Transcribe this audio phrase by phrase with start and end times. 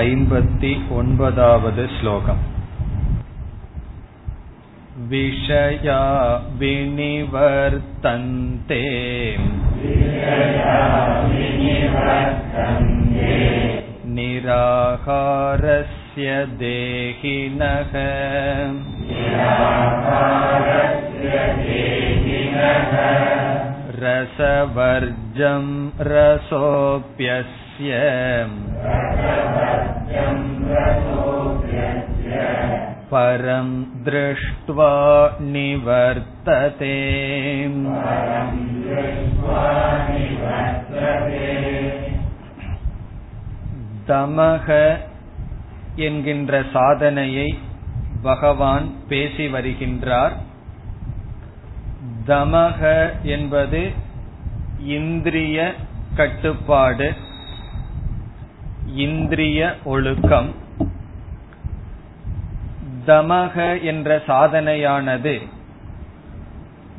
[0.00, 0.68] ऐवति
[1.94, 2.38] श्लोकम्
[5.10, 5.98] विषया
[6.60, 8.78] विनिवर्तन्ते
[14.14, 17.92] निराकारस्य देहिनः
[24.04, 25.68] रसवर्जं
[26.12, 27.71] रसोऽप्यस्य
[33.11, 33.67] परं
[34.03, 34.91] दृष्ट्वा
[35.47, 36.95] निवर्तते
[44.07, 44.67] தமக
[45.95, 47.47] என்கின்ற சாதனையை
[48.21, 50.35] பகவான் பேசி வருகின்றார்
[52.27, 52.81] தமக
[53.27, 53.81] என்பது
[54.97, 55.73] இந்திரிய
[56.15, 57.09] கட்டுப்பாடு
[58.86, 60.54] இந்திரிய ஒழுக்கம்.
[63.06, 65.46] தமக என்ற சாதனையானது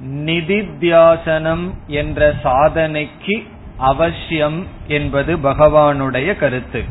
[0.05, 6.83] நிதித்தியாசனம் என்ற சாதனைக்கு அவசியம் என்பது பகவானுடைய கருத்து.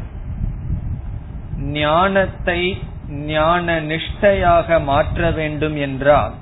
[1.58, 6.32] ஞானத்தை ஞான நிஷ்டையாக மாற்ற வேண்டும் என்றால்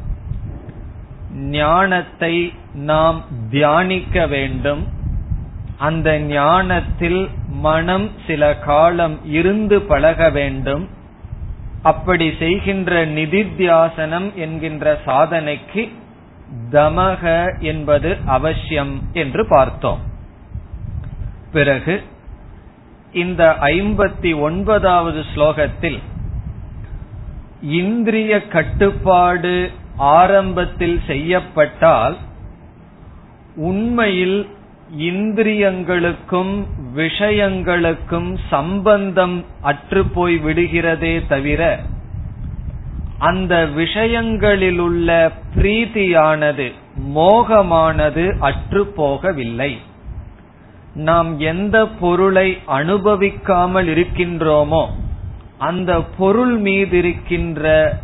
[1.34, 4.88] ஞானத்தை நாம் தியானிக்க வேண்டும்.
[5.78, 10.88] அந்த ஞானத்தில் மனம் சில காலம் இருந்து பழக வேண்டும்.
[11.82, 15.88] அப்படி செய்கின்ற நிதித்தியாசனம் என்கின்ற சாதனைக்கு
[16.70, 20.00] தமக என்பது அவசியம் என்று பார்த்தோம்.
[21.52, 22.02] பிறகு
[23.12, 25.98] இந்த ஐம்பத்தி ஒன்பதாவது ஸ்லோகத்தில்
[27.62, 32.16] இந்திரிய கட்டுப்பாடு ஆரம்பத்தில் செய்யப்பட்டால்
[33.56, 34.48] உண்மையில்
[34.98, 41.80] இந்திரியங்களுக்கும் விஷயங்களுக்கும் சம்பந்தம் அற்று போய் விடுகிறதே தவிர
[43.18, 46.72] அந்த விஷயங்களிலுள்ள பிரீதியானது
[47.14, 49.76] மோகமானது அற்று போகவில்லை.
[50.94, 54.86] நாம் எந்த பொருளை அனுபவிக்காமல் இருக்கின்றோமோ
[55.58, 57.98] அந்த பொருள் மீது இருக்கின்ற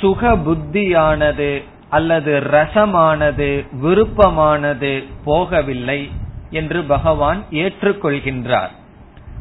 [0.00, 3.50] சுக புத்தியானது அல்லது ரசமானது
[3.82, 6.00] விருப்பமானது போகவில்லை.
[6.50, 8.70] என்று பகவான் ஏற்றுக்கொள்கின்றார்.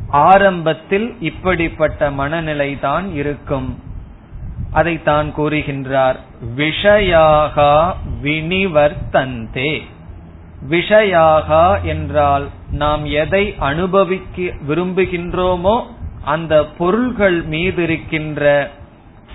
[0.10, 3.80] ஆரம்பத்தில் இப்படிப்பட்ட மனநிலை தான் இருக்கும்.
[4.72, 6.16] அதை தான் கூறுகின்றார்
[6.58, 9.82] விஷயாகா வினிவர்த்தந்தே.
[10.70, 15.84] விஷயாகா என்றால் நாம் எதை அனுபவிக்க விரும்புகின்றோமோ
[16.26, 18.72] அந்த பொருள்கள் மீது இருக்கின்ற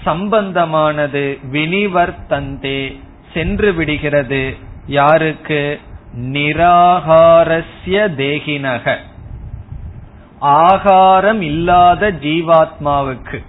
[0.04, 2.96] சம்பந்தமானது வினிவர்த்தந்தே
[3.32, 4.56] சென்று விடுகிறது.
[4.86, 5.80] யாருக்கு?
[6.18, 8.96] நிராகாரஸ்ய தேகினக.
[10.38, 13.44] ஆகாரம் இல்லாத ஜீவாத்மாவுக்கு.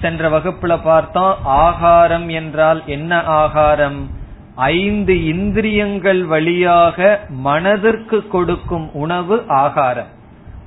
[0.00, 4.10] சென்ற வகுப்புல பார்த்தோம் ஆகாரம் என்றால் என்ன ஆகாரம்?
[4.54, 10.08] ஐந்து இந்திரியங்கள் வழியாக மனதிற்கு கொடுக்கும் உணவு ஆகாரம்.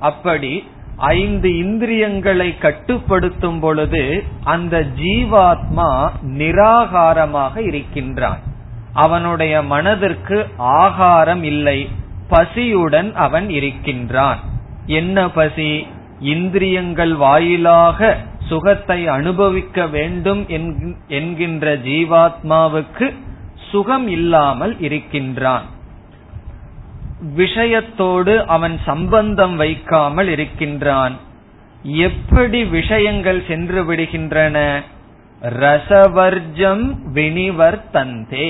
[0.00, 8.38] அப்படி ஐந்து இந்திரியங்களை கட்டுப்படுத்தும் பொழுது அந்த ஜீவாத்மா நிராகாரமாக இருக்கின்றான்.
[9.04, 10.38] அவனுடைய மனதிற்கு
[10.80, 11.78] ஆகாரம் இல்லை.
[12.30, 14.40] பசியுடன் அவன் இருக்கின்றான்.
[15.00, 15.70] என்ன பசி?
[16.20, 18.16] இந்திரியங்கள் வாயிலாக
[18.48, 20.42] சுகத்தை அனுபவிக்க வேண்டும்
[21.08, 23.06] என்கின்ற ஜீவாத்மாவுக்கு
[23.70, 25.66] சுகம் இல்லாமல் இருக்கின்றான்.
[27.36, 31.14] விஷயத்தோடு அவன் சம்பந்தம் வைக்காமல் இருக்கின்றான்.
[32.04, 34.56] எப்படி விஷயங்கள் சென்று விடுகின்றன?
[35.62, 38.48] ரசவர்ஜம் வினிவர்த்தந்தே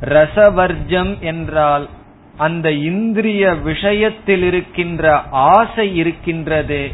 [0.00, 1.88] ரசவர்ஜம் என்றால்
[2.36, 6.90] அந்த இந்திரிய விஷயத்தில் இருக்கின்ற ஆசை இருக்கின்றது.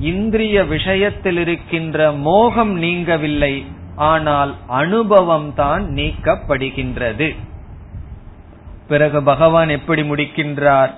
[0.00, 3.64] இந்திரிய விஷயத்தில் இருக்கின்ற மோகம் நீங்கவில்லை
[3.96, 7.36] ஆனால் அனுபவம் தான் நீக்கப்படுகின்றது.
[8.88, 10.90] பிறகு பகவான் எப்படி முடிக்கின்றார்?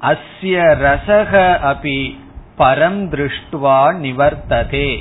[0.00, 2.16] அஸ்ய ரசக அபி
[2.58, 4.98] பரம் திருஷ்டுவா நிவர்த்ததே.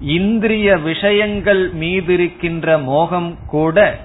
[0.00, 3.98] இந்திரிய விஷயங்கள் மீதிருக்கின்ற மோகம் கூட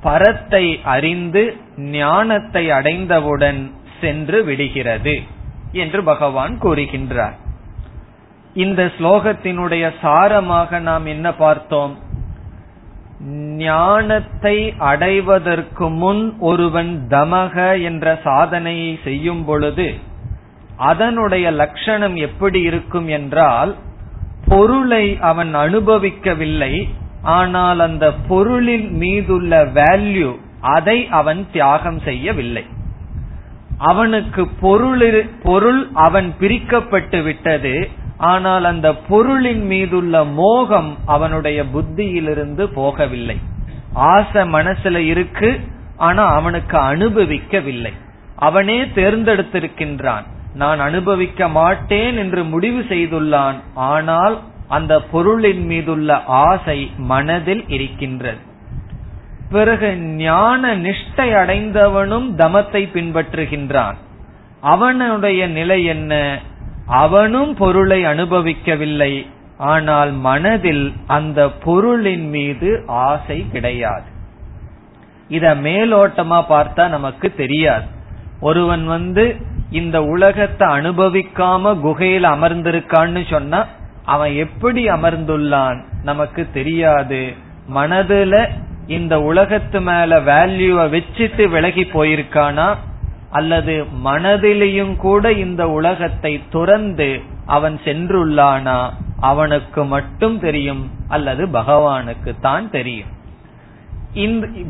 [0.00, 5.22] பரத்தை அறிந்து ஞானத்தை அடைந்தவுடன் சென்று விடுகிறது
[5.72, 7.36] என்று பகவான் கூறுகின்றார்.
[8.54, 12.06] இந்த ஸ்லோகத்தினுடைய சாரமாக நாம் என்ன பார்த்தோம்?
[13.56, 19.94] ஞானத்தை அடைவதற்கு முன் ஒருவன் தமக என்ற சாதனையை செய்யும் பொழுது
[20.76, 23.76] அதனுடைய லட்சணம் எப்படி இருக்கும் என்றால்
[24.44, 26.88] பொருளை அவன் அனுபவிக்கவில்லை
[27.22, 32.64] ஆனால் அந்த பொருளின் மீதுள்ள வேல்யூ அதை அவன் தியாகம் செய்யவில்லை.
[33.78, 43.36] அவனுக்கு பொருள் பொருள் அவன் பிரிக்கப்பட்டு விட்டது ஆனால் அந்த பொருளின் மீதுள்ள மோகம் அவனுடைய புத்தியிலிருந்து போகவில்லை.
[43.92, 45.60] ஆசை மனசுல இருக்கு
[45.96, 47.92] ஆனா அவனுக்கு அனுபவிக்கவில்லை.
[48.36, 50.22] அவனே தேர்ந்தெடுத்திருக்கின்றான்.
[50.54, 54.38] நான் அனுபவிக்க மாட்டேன் என்று முடிவு செய்துள்ளான் ஆனால்
[54.68, 58.46] அந்த பொருளின் மீதுள்ள ஆசை மனதில் இருக்கின்றது.
[59.50, 63.96] பிறகு ஞான நிஷ்டை அடைந்தவனும் தமத்தை பின்பற்றுகின்றான்.
[64.60, 66.38] அவனுடைய நிலை என்ன?
[66.86, 69.26] அவனும் பொருளை அனுபவிக்கவில்லை.
[69.56, 74.16] ஆனால் மனதில் அந்த பொருளின் மீது ஆசை கிடையாது.
[75.28, 77.86] இத மேலோட்டமா பார்த்தா நமக்கு தெரியாது.
[78.40, 79.36] ஒருவன் வந்து
[79.70, 83.66] இந்த உலகத்தை அனுபவிக்காம குகையில் அமர்ந்திருக்கான்னு சொன்னா
[84.14, 87.22] அவன் எப்படி அமர்ந்துள்ளான் நமக்கு தெரியாது.
[87.74, 88.34] மனதுல
[88.96, 92.68] இந்த உலகத்து மேல வேல்யூவை வச்சுட்டு விலகி போயிருக்கானா?
[93.30, 93.74] அல்லது
[94.04, 97.10] மனதிலையும் கூட இந்த உலகத்தை துறந்து
[97.46, 98.78] அவன் சென்றுள்ளானா?
[99.30, 103.12] அவனுக்கு மட்டும் தெரியும் அல்லது பகவானுக்கு தான் தெரியும்.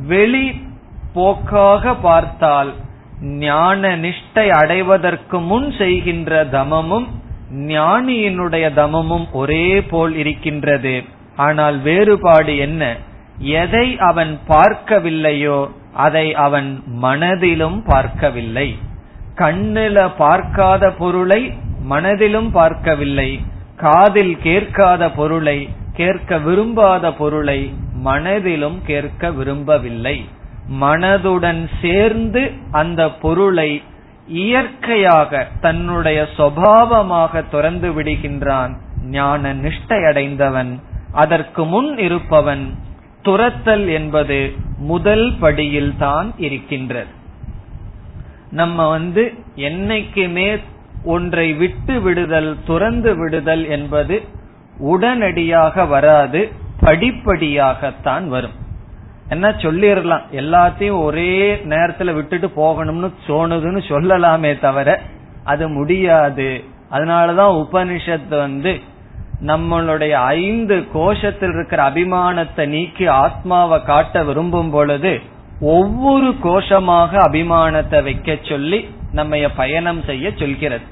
[0.07, 0.47] வெளி
[1.15, 2.71] போக்காக பார்த்தால்
[3.45, 7.09] ஞான நிஷ்டை அடைவதற்கு முன் செய்கின்ற தமமும்
[7.53, 11.05] ஞானியினுடைய தமமும் ஒரே போல் இருக்கின்றது.
[11.37, 12.97] ஆனால் வேறுபாடு என்ன?
[13.39, 18.79] எதை அவன் பார்க்கவில்லையோ அதை அவன் மனதிலும் பார்க்கவில்லை.
[19.35, 21.53] கண்ணில பார்க்காத பொருளை
[21.83, 23.41] மனதிலும் பார்க்கவில்லை.
[23.77, 30.25] காதில் கேட்காத பொருளை கேட்க விரும்பாத பொருளை மனதிலும் கேட்க விரும்பவில்லை.
[30.81, 33.83] மனதுடன் சேர்ந்து அந்த பொருளை
[34.29, 38.77] இயற்கையாக தன்னுடைய சுவாவமாக துறந்து விடுகின்றான்.
[39.03, 40.83] ஞான நிஷ்டை அடைந்தவன்
[41.13, 42.75] அதற்கு முன் இருப்பவன்
[43.23, 47.09] துரத்தல் என்பது முதல் படியில் தான் இருக்கின்றது.
[48.51, 50.61] நம்ம வந்து என்னைக்குமே
[51.05, 54.23] ஒன்றை விட்டு விடுதல் துறந்து விடுதல் என்பது
[54.79, 58.67] உடனடியாக வராது படிப்படியாகத்தான் வரும்.
[59.29, 65.01] என்ன சொல்லிடலாம் எல்லாத்தையும் ஒரே நேரத்துல விட்டுட்டு போகணும்னு தோணுதுன்னு சொல்லலாமே தவிர
[65.45, 66.65] அது முடியாது.
[66.91, 68.81] அதனாலதான் உபனிஷத்து வந்து
[69.47, 75.21] நம்மளுடைய ஐந்து கோஷத்தில் இருக்கிற அபிமானத்தை நீக்கி ஆத்மாவை காட்ட விரும்பும் பொழுது
[75.61, 80.85] ஒவ்வொரு கோஷமாக அபிமானத்தை வைக்க சொல்லி நம்ம பயணம் செய்ய சொல்கிறது.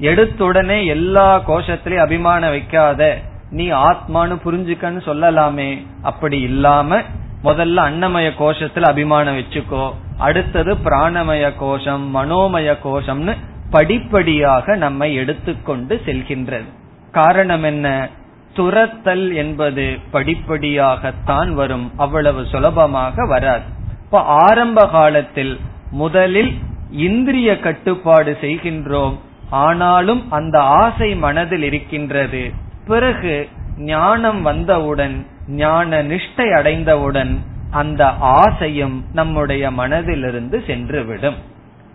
[0.00, 3.18] எடுத்துடனே எல்லா கோஷத்திலயும் அபிமானம் வைக்காத
[3.50, 5.86] நீ ஆத்மானு புரிஞ்சுக்கன்னு சொல்லலாமே.
[6.02, 7.00] அப்படி இல்லாம
[7.44, 9.92] முதல்ல அன்னமய கோஷத்துல அபிமானம் வச்சுக்கோ.
[10.18, 13.34] அடுத்தது பிராணமய கோஷம் மனோமய கோஷம்னு
[13.70, 16.64] படிப்படியாக நம்மை எடுத்துக்கொண்டு செல்கின்றது.
[17.12, 18.08] காரணம் என்ன?
[18.54, 21.92] துரத்தல் என்பது படிப்படியாகத்தான் வரும்.
[21.96, 23.62] அவ்வளவு சுலபமாக வராது.
[24.04, 25.60] இப்ப ஆரம்ப காலத்தில்
[25.90, 26.58] முதலில்
[26.90, 29.18] இந்திரிய கட்டுப்பாடு செய்கின்றோம்.
[29.50, 32.52] ஆனாலும் அந்த ஆசை மனதில் இருக்கின்றது.
[32.86, 33.48] பிறகு
[33.78, 41.34] ஞானம் வந்தவுடன் ஞான நிஷ்டை அடைந்தவுடன் அந்த ஆசையும் நம்முடைய மனதிலிருந்து சென்றுவிடும்.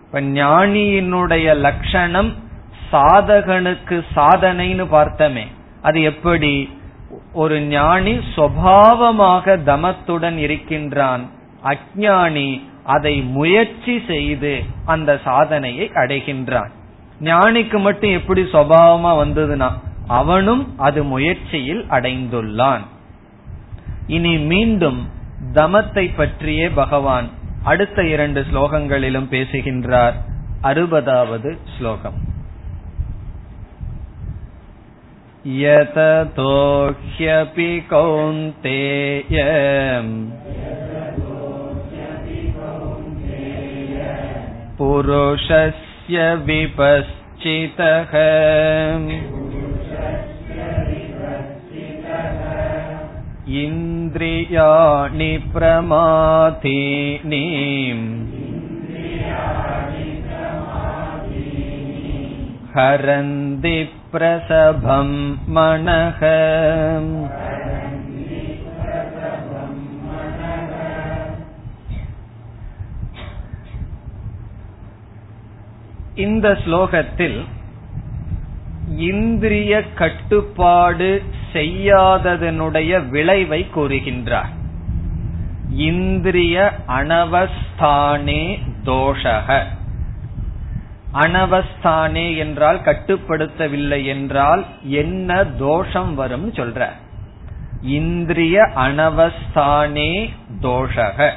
[0.06, 2.34] இப்ப ஞானியினுடைய லட்சணம்
[2.92, 5.46] சாதகனுக்கு சாதனைன்னு பார்த்தமே.
[5.82, 6.78] அது எப்படி?
[7.32, 11.30] ஒரு ஞானி சுவாவமாக தமத்துடன் இருக்கின்றான்.
[11.64, 16.70] அஜானி அதை முயற்சி செய்து அந்த சாதனையை அடைகின்றான்.
[17.20, 19.70] ஞானிக்கு மட்டும் எப்படி சுவாவமா வந்ததுன்னா
[20.06, 22.80] அவனும் அது முயற்சியில் அடைந்துள்ளான்.
[24.09, 25.01] இனி மீண்டும்
[25.53, 27.27] தமத்தை பற்றியே பகவான்
[27.63, 30.17] அடுத்த இரண்டு ஸ்லோகங்களிலும் பேசுகின்றார்
[30.63, 32.19] அறுபதாவது ஸ்லோகம்
[35.45, 36.53] यततो
[37.07, 39.35] ह्यपि कौन्तेय
[44.79, 48.13] पुरुषस्य विपश्चितः
[53.63, 57.43] इन्द्रियाणि प्रमाथीनि
[62.75, 63.77] हरन्ति
[64.13, 65.09] प्रसभं
[65.55, 66.21] मनः
[76.25, 77.39] இந்த ஸ்லோகத்தில்
[78.96, 84.48] இந்திரிய கட்டுப்பாடு செய்யாததனுடைய விளைவை கூறுகின்றார்.
[85.70, 89.62] இந்திரிய அனவஸ்தானே தோஷக.
[91.14, 96.88] அனவஸ்தானே என்றால் கட்டுப்படுத்தவில்லை என்றால் என்ன தோஷம் வரும் சொல்ற.
[97.82, 100.30] இந்திரிய அனவஸ்தானே
[100.62, 101.30] தோஷக.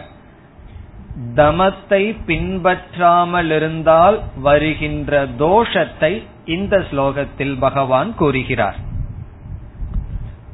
[1.35, 8.75] தமத்தை பின்பற்றாமல் இருந்தால் வருகின்ற தோஷத்தை இந்த ஸ்லோகத்தில் பகவான் கூறுகிறார்.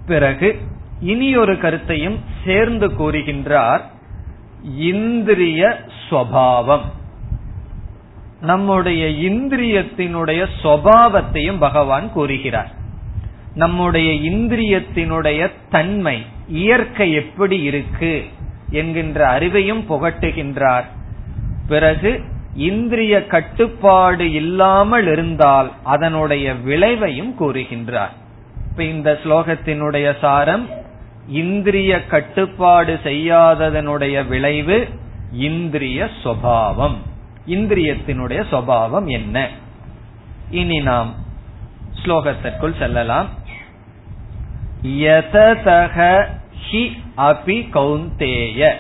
[0.06, 0.60] பிறகு
[1.00, 3.82] இனி ஒரு கருத்தையும் சேர்ந்து கூறுகின்றார்
[4.78, 5.80] இந்திரிய
[6.10, 6.82] சுவாவம்
[8.42, 12.72] நம்முடைய இந்திரியத்தினுடைய சுவாவத்தையும் பகவான் கூறுகிறார்.
[13.54, 18.26] நம்முடைய இந்திரியத்தினுடைய தன்மை இயற்கை எப்படி இருக்கு
[18.70, 20.86] என்கின்ற அறிவையும் புகட்டுகின்றார்.
[21.68, 22.24] பிறகு
[22.60, 28.14] இந்திரிய கட்டுப்பாடு இல்லாமல் இருந்தால் அதனுடைய விளைவையும் கூறுகின்றார்.
[28.70, 30.66] இப்ப இந்த ஸ்லோகத்தினுடைய சாரம்
[31.28, 34.78] இந்திரிய கட்டுப்பாடு செய்யாததனுடைய விளைவு
[35.32, 36.98] இந்திரிய சுவாவம்.
[37.48, 39.48] இந்திரியத்தினுடைய சுவாவம் என்ன?
[40.52, 41.14] இனி நாம்
[42.04, 43.30] ஸ்லோகத்திற்குள் செல்லலாம்.
[44.84, 46.26] யததக
[46.70, 46.84] ஹி
[47.18, 48.74] அபி கௌந்தேய.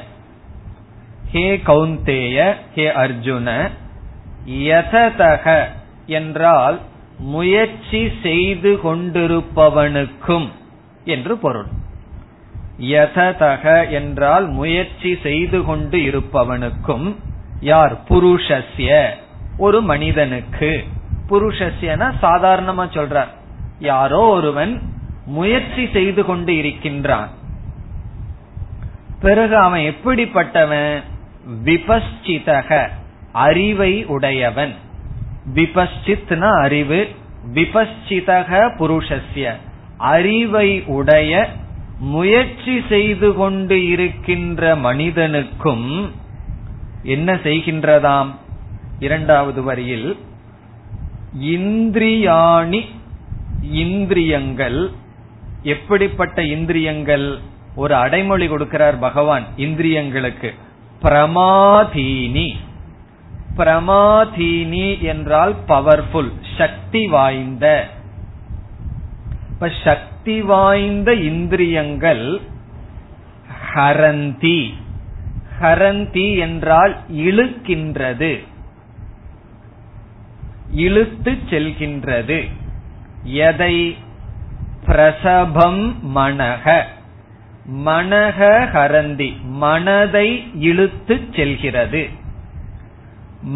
[1.31, 3.69] ஹே கௌந்தேய ஹே அர்ஜுன
[4.49, 5.63] யததக
[6.05, 6.79] என்றால்
[7.19, 10.47] முயற்சி செய்து கொண்டிருப்பவனுக்கும்
[11.05, 11.65] என்று பொருள்.
[12.79, 17.15] யததக என்றால் முயற்சி செய்து கொண்டு இருப்பவனுக்கும்
[17.59, 17.93] யார்?
[18.09, 19.07] புருஷஸ்ய
[19.57, 20.83] ஒரு மனிதனுக்கு.
[21.29, 23.27] புருஷஸ்யன சாதாரணமா சொல்றார்.
[23.79, 24.81] யாரோ ஒருவன்
[25.25, 27.29] முயற்சி செய்து கொண்டு இருக்கின்றான்.
[29.19, 31.03] பிறகு அவன் எப்படிப்பட்டவன்?
[31.49, 32.89] விபஸ்சிதக
[33.31, 34.73] அறிவை உடையவன்.
[35.53, 37.07] விபஸ்சித்னா அறிவு
[37.53, 39.53] விபஸ்சிதக புருஷஸ்ய.
[39.97, 41.49] அறிவை உடைய
[41.99, 46.11] முயற்சி செய்து கொண்டு இருக்கின்ற மனிதனுக்கும்
[47.03, 48.27] என்ன செய்கின்றதாம்?
[48.99, 50.17] இரண்டாவது வரியில்
[51.41, 52.85] இந்திரியாணி
[53.61, 54.91] இந்திரியங்கள்.
[55.63, 57.39] எப்படிப்பட்ட இந்திரியங்கள்?
[57.75, 60.53] ஒரு அடைமொழி கொடுக்கிறார் பகவான் இந்திரியங்களுக்கு.
[61.03, 62.55] பிரமாதீனி.
[63.57, 67.89] பிரமாதீனி என்றால் பவர்ஃபுல் சக்தி வாய்ந்த.
[69.49, 72.41] இப்ப சக்தி வாய்ந்த இந்திரியங்கள்
[73.75, 74.73] ஹரந்தி.
[75.61, 78.47] ஹரந்தி என்றால் இழுக்கின்றது.
[80.71, 82.49] இழுத்து செல்கின்றது.
[83.23, 83.97] எதை?
[84.85, 86.83] பிரசபம் மனக
[87.67, 92.09] மனக ஹரந்தி மனதை இழுத்து செல்கிறது.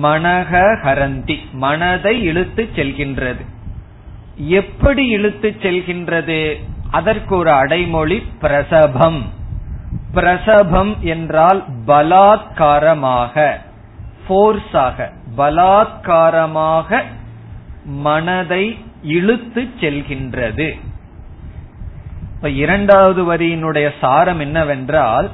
[0.02, 3.46] மனக ஹரந்தி மனதை இழுத்து செல்கின்றது.
[4.38, 6.60] எப்படி இழுத்து செல்கின்றது?
[6.92, 9.30] அதற்கு ஒரு அடைமொழி பிரசபம்.
[10.14, 13.58] பிரசபம் என்றால் பலாத்காரமாக
[14.30, 17.04] போர்ஸாக பலாத்காரமாக
[17.86, 20.80] மனதை இழுத்து செல்கின்றது.
[22.44, 25.32] இப்ப இரண்டாவது வரியினுடைய சாரம் என்னவென்றால்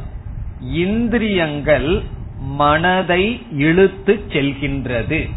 [0.62, 2.04] இந்திரியங்கள்
[2.40, 5.30] மனதை இழுத்து செல்கின்றது.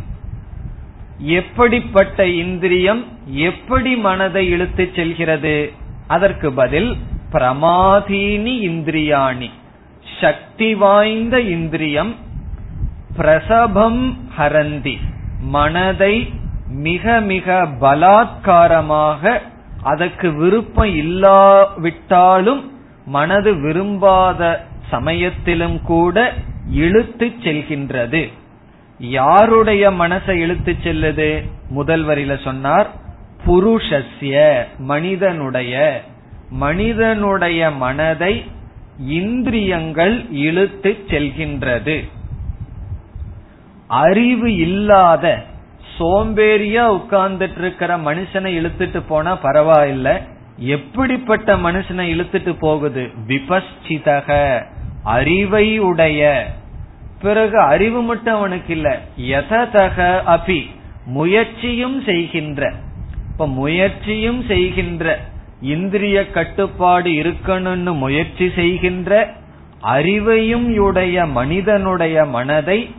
[1.18, 5.72] எப்படிப்பட்ட இந்திரியம் எப்படி மனதை இழுத்து செல்கிறது?
[6.06, 6.96] அதற்கு பதில்
[7.32, 9.50] பிரமாதீனி இந்திரியாணி.
[10.20, 12.14] சக்தி வாய்ந்த இந்திரியம்
[13.16, 14.98] பிரசபம் ஹரந்தி.
[15.40, 16.32] மனதை
[16.66, 19.50] மிக மிக பலாத்காரமாக
[19.82, 22.72] அதற்கு விருப்பம் இல்லாவிட்டாலும்
[23.06, 26.32] மனது விரும்பாத சமயத்திலும் கூட
[26.70, 28.32] இழுத்து செல்கின்றது.
[28.98, 31.50] யாருடைய மனசை இழுத்து செல்லுது?
[31.68, 32.90] முதல் வரியில சொன்னார்
[33.46, 36.02] புருஷஸ்ய மனிதனுடைய.
[36.50, 38.44] மனிதனுடைய மனதை
[39.06, 42.08] இந்திரியங்கள் இழுத்து செல்கின்றது.
[43.86, 45.44] அறிவு இல்லாத
[45.98, 50.30] சோம்பேறியா உட்கார்ந்துட்டு இருக்கிற மனுஷனை இழுத்துட்டு போனா பரவாயில்ல.
[50.56, 53.10] எப்படிப்பட்ட மனுஷனை இழுத்துட்டு போகுது?
[53.26, 54.62] விபஸ்சிதக
[55.02, 56.46] அறிவை உடைய.
[57.22, 59.00] பிறகு அறிவு மட்டும் அவனுக்கு இல்ல.
[59.20, 60.70] எததக அபி.
[61.04, 62.72] முயற்சியும் செய்கின்ற.
[63.32, 65.18] இப்ப முயற்சியும் செய்கின்ற.
[65.60, 69.32] இந்திரிய கட்டுப்பாடு இருக்கணும்னு முயற்சி செய்கின்ற.
[69.82, 72.94] அறிவையும் உடைய மனிதனுடைய மனதை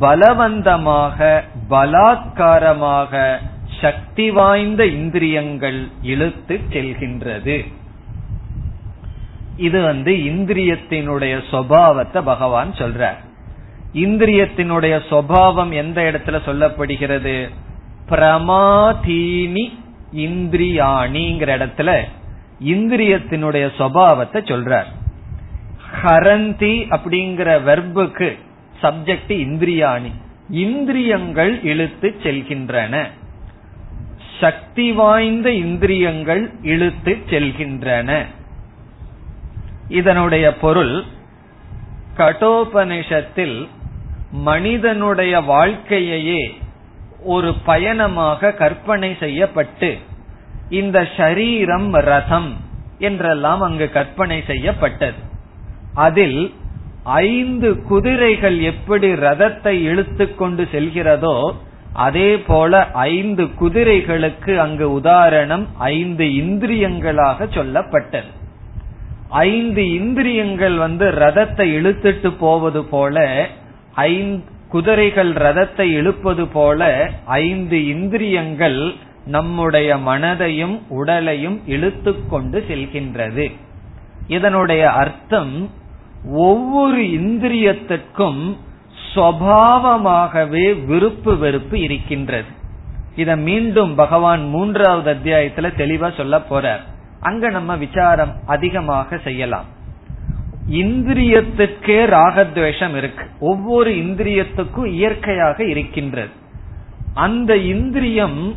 [0.00, 3.36] பலவந்தமாக பலாத்காரமாக
[3.80, 7.72] சக்தி வாய்ந்த இந்திரியங்கள் இழுத்து செல்கின்றது.
[9.56, 13.18] இது வந்து இந்திரியத்தினுடைய சுவாவத்தை பகவான் சொல்றார்.
[13.94, 17.48] இந்திரியத்தினுடைய சுவாவம் எந்த இடத்துல சொல்லப்படுகிறது?
[18.08, 19.78] பிரமாதீனி
[20.14, 22.02] இந்திரியாணிங்கிற இடத்துல
[22.64, 24.88] இந்திரியத்தினுடைய சுவாவத்தை சொல்றார்.
[26.02, 28.38] ஹரந்தி அப்படிங்கிற வெர்புக்கு
[28.82, 30.10] சப்ஜெக்ட் இந்திரியாணி.
[30.50, 33.06] இந்திரியங்கள் இழுத்து செல்கின்றன.
[34.40, 38.26] சக்தி வாய்ந்த இந்திரியங்கள் இழுத்து செல்கின்றன.
[39.88, 41.04] இதனுடைய பொருள்
[42.16, 43.68] கடோபனிஷத்தில்
[44.30, 46.56] மனிதனுடைய வாழ்க்கையையே
[47.22, 49.98] ஒரு பயணமாக கற்பனை செய்யப்பட்டு
[50.70, 52.56] இந்த ஷரீரம் ரதம்
[52.98, 55.18] என்றெல்லாம் அங்கு கற்பனை செய்யப்பட்டது.
[55.94, 56.54] அதில்
[57.04, 61.54] ஐந்து குதிரைகள் எப்படி ரதத்தை இழுத்துக்கொண்டு செல்கிறதோ
[61.92, 68.30] அதே போல ஐந்து குதிரைகளுக்கு அங்கு உதாரணம் ஐந்து இந்திரியங்களாக சொல்லப்பட்டது.
[69.28, 73.46] ஐந்து இந்திரியங்கள் வந்து ரதத்தை இழுத்துட்டு போவது போல
[73.94, 78.92] ஐந்து குதிரைகள் ரதத்தை இழுப்பது போல ஐந்து இந்திரியங்கள்
[79.24, 83.52] நம்முடைய மனதையும் உடலையும் இழுத்து கொண்டு செல்கின்றது.
[84.26, 85.70] இதனுடைய அர்த்தம்
[86.24, 88.56] ஒவ்வொரு இந்திரியத்திற்கும்
[89.14, 92.48] சுவாவமாகவே விருப்பு வெறுப்பு இருக்கின்றது.
[93.16, 96.80] இத மீண்டும் பகவான் மூன்றாவது அத்தியாயத்துல தெளிவா சொல்ல போறார்.
[97.20, 99.64] அங்க நம்ம விசாரம் அதிகமாக செய்யலாம்.
[100.70, 103.24] இந்திரியத்துக்கே ராகத்வேஷம் இருக்கு.
[103.40, 106.28] ஒவ்வொரு இந்திரியத்துக்கும் இயற்கையாக இருக்கின்றது.
[107.14, 108.54] அந்த இந்திரியம்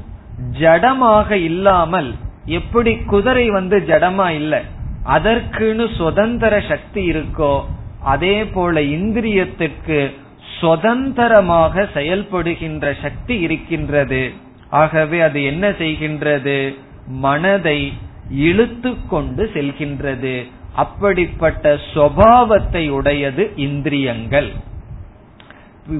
[0.59, 2.15] ஜடமாக இல்லாமல்
[2.45, 4.61] எப்படி குதிரை வந்து ஜடமா இல்லை?
[5.05, 7.63] அதற்குன்னு சுதந்திர சக்தி இருக்கோ
[8.03, 10.11] அதே போல இந்திரியத்திற்கு
[10.59, 14.31] சுதந்திரமாக செயல்படுகின்ற சக்தி இருக்கின்றது.
[14.69, 16.75] ஆகவே அது என்ன செய்கின்றது?
[17.07, 17.93] மனதை
[18.29, 20.49] இழுத்து கொண்டு செல்கின்றது.
[20.73, 24.51] அப்படிப்பட்ட சுவாவத்தை உடையது இந்திரியங்கள்.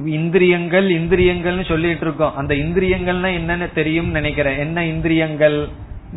[0.04, 2.36] இந்திரியங்கள் இந்திரியங்கள்னு சொல்லிட்டு இருக்கோம்.
[2.36, 4.58] அந்த இந்திரியங்கள்னா என்னன்னு தெரியும் நினைக்கிறேன்.
[4.58, 5.68] என்ன இந்திரியங்கள்?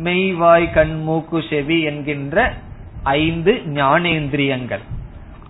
[0.04, 2.54] மெய்வாய் கண் மூக்கு செவி என்கின்ற
[3.02, 4.80] ஐந்து ஞானேந்திரியங்கள்.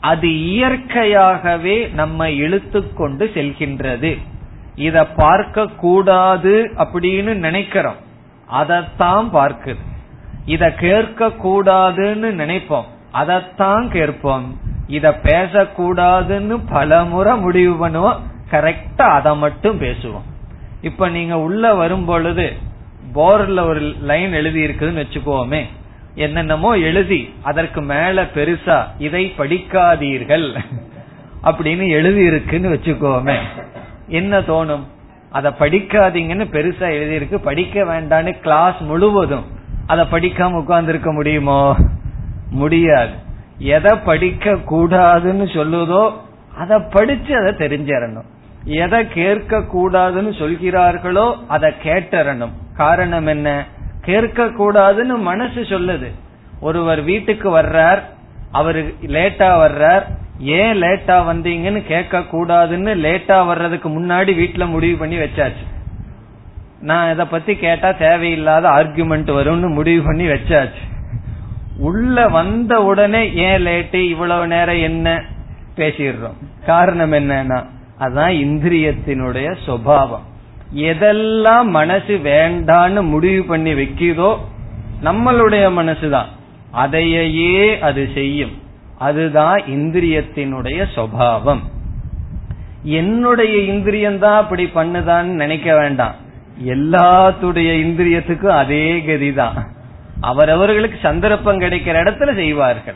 [0.01, 4.19] அது இயற்கையாகவே நம்ம இழுத்து கொண்டு செல்கின்றது.
[4.75, 7.97] இத பார்க்க கூடாது அப்படின்னு நினைக்கிறோம்.
[8.53, 9.77] அதத்தான் பார்க்குது.
[10.45, 12.85] இத கேட்க கூடாதுன்னு நினைப்போம்.
[13.15, 14.59] அதத்தான் கேட்போம்.
[14.87, 18.17] இத பேசக்கூடாதுன்னு பல முறை முடிவு பண்ணுவோம்.
[18.51, 20.23] கரெக்டா அதை மட்டும் பேசுவோம்.
[20.81, 22.53] இப்ப நீங்க உள்ள வரும் பொழுது
[23.15, 25.65] போர்ல ஒரு லைன் எழுதி இருக்குதுன்னு வச்சுக்கோமே.
[26.19, 30.59] என்னென்னமோ எழுதி அதற்கு மேல பெருசா இதை படிக்காதீர்கள்.
[31.45, 33.37] அப்படின்னு எழுதி இருக்குன்னு வச்சுக்கோமே.
[34.09, 34.85] என்ன தோணும்?
[35.31, 39.45] அதை படிக்காதீங்கன்னு பெருசா எழுதி இருக்கு படிக்க வேண்டான்னு கிளாஸ் முழுவதும்.
[39.87, 41.77] அதை படிக்காம உட்கார்ந்து இருக்க முடியுமோ?
[42.51, 43.13] முடியாது.
[43.59, 46.13] எதை படிக்க கூடாதுன்னு சொல்லுதோ
[46.59, 48.29] அதை படிச்சு அதை தெரிஞ்சிடணும்.
[48.65, 52.53] எதை கேட்க கூடாதுன்னு சொல்கிறார்களோ அதை கேட்டறணும்.
[52.77, 53.67] காரணம் என்ன?
[54.01, 56.11] கேட்க கூடாதுன்னு மனசு சொல்லுது.
[56.61, 58.03] ஒருவர் வீட்டுக்கு வர்றார்
[58.53, 60.03] அவரு லேட்டா வர்றார்
[60.39, 65.65] ஏன் லேட்டா வந்தீங்கன்னு கேட்க கூடாதுன்னு லேட்டா வர்றதுக்கு முன்னாடி வீட்டுல முடிவு பண்ணி வச்சாச்சு.
[66.81, 70.83] நான் இத பத்தி கேட்டா தேவையில்லாத ஆர்குமெண்ட் வரும்னு முடிவு பண்ணி வச்சாச்சு.
[71.79, 75.23] உள்ள வந்த உடனே ஏன் லேட்டு இவ்வளவு நேரம் என்ன
[75.77, 76.37] பேசிடுறோம்?
[76.67, 77.67] காரணம் என்னன்னா
[78.01, 80.27] அதான் இந்திரியத்தினுடைய சுவாவம்
[80.75, 84.37] எதெல்லாம் மனசு வேண்டான்னு முடிவு பண்ணி வைக்குதோ
[85.05, 86.25] நம்மளுடைய மனசுதான்.
[86.71, 88.63] அதையே அது செய்யும்.
[88.99, 91.61] அதுதான் இந்திரியத்தினுடைய சுவாவம்.
[92.83, 96.15] என்னுடைய இந்திரியம் தான் அப்படி பண்ணுதான்னு நினைக்க வேண்டாம்.
[96.67, 99.67] எல்லாத்துடைய இந்திரியத்துக்கும் அதே கதிதான்.
[100.21, 102.95] அவரவர்களுக்கு சந்தர்ப்பம் கிடைக்கிற இடத்துல செய்வார்கள்.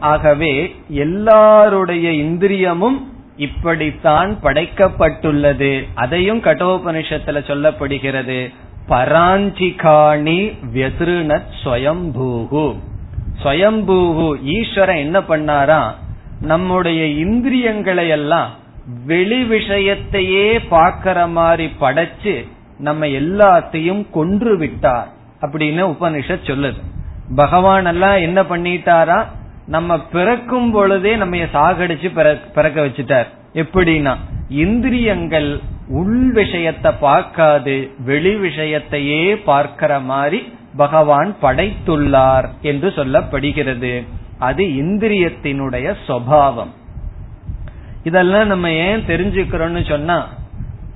[0.00, 5.88] ஆகவே எல்லாருடைய இந்திரியமும் இப்படித்தான் படைக்கப்பட்டுள்ளது.
[5.94, 8.54] அதையும் கட்டோபனிஷத்துல சொல்லப்படுகிறது.
[8.88, 12.76] பராஞ்சிகாணி வெதிருணத் ஸ்வயம்பூகு
[13.44, 15.94] ஸ்வயம்பூகு ஈஸ்வரன் என்ன பண்ணாரா?
[16.40, 18.50] நம்முடைய இந்திரியங்களை எல்லாம்
[19.06, 25.08] வெளி விஷயத்தையே பாக்கிற மாதிரி படைச்சு நம்ம எல்லாத்தையும் கொன்று விட்டார்
[25.40, 26.80] அப்படின்னு உபனிஷத் சொல்லுது.
[27.34, 29.26] பகவான் எல்லாம் என்ன பண்ணிட்டாரா?
[29.66, 32.12] நம்ம பிறக்கும் பொழுதே நம்ம சாகடிச்சு
[32.54, 33.26] பிறக்க வச்சுட்டார்.
[33.54, 34.16] எப்படின்னா
[34.48, 44.06] இந்திரியங்கள் உள் விஷயத்தை பார்க்காது வெளி விஷயத்தையே பார்க்கிற மாதிரி பகவான் படைத்துள்ளார் என்று சொல்லப்படுகிறது.
[44.38, 46.72] அது இந்திரியத்தினுடைய சுவாவம்.
[48.02, 50.28] இதெல்லாம் நம்ம ஏன் தெரிஞ்சுக்கிறோம்னு சொன்னா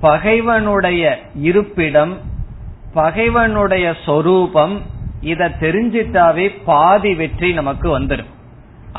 [0.01, 2.17] பகைவனுடைய இருப்பிடம்
[2.93, 4.81] பகைவனுடைய சொரூபம்
[5.21, 8.35] இத தெரிஞ்சிட்டாவே பாதி வெற்றி நமக்கு வந்துடும்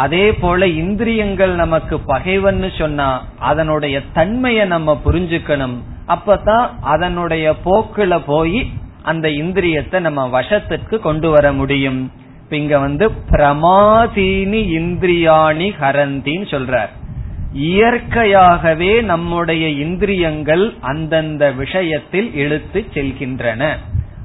[0.05, 3.09] அதே போல இந்திரியங்கள் நமக்கு பகைவன்னு சொன்னா
[3.51, 5.77] அதனுடைய தன்மையை நம்ம புரிஞ்சுக்கணும்.
[6.09, 8.61] அப்பதான் அதனுடைய போக்குல போய்
[9.03, 12.01] அந்த இந்திரியத்தை நம்ம வசத்துக்கு கொண்டு வர முடியும்.
[12.51, 16.93] இங்க வந்து பிரமாதீனி இந்திரியாணி ஹரந்தின்னு சொல்றார்.
[17.53, 23.63] இயற்கையாகவே நம்முடைய இந்திரியங்கள் அந்தந்த விஷயத்தில் இழுத்து செல்கின்றன.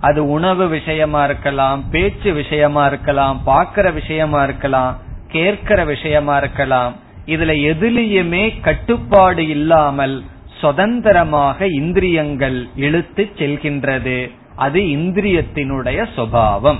[0.01, 4.93] அது உணவு விஷயமா இருக்கலாம் பேச்சு விஷயமா இருக்கலாம் பாக்கிற விஷயமா இருக்கலாம்
[5.33, 6.93] கேட்கிற விஷயமா இருக்கலாம்.
[7.25, 10.15] இதுல எதுலேயுமே கட்டுப்பாடு இல்லாமல்
[10.59, 14.17] சுதந்திரமாக இந்திரியங்கள் இழுத்து செல்கின்றது.
[14.55, 16.79] அது இந்திரியத்தினுடைய சுபாவம்.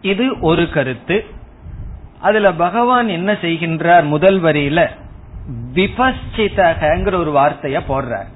[0.00, 1.24] இது ஒரு கருத்து.
[2.20, 4.88] அதுல பகவான் என்ன செய்கின்றார் முதல் வரியில?
[5.74, 8.30] விபஸ்சிதகங்கிற ஒரு வார்த்தைய போடுறார்.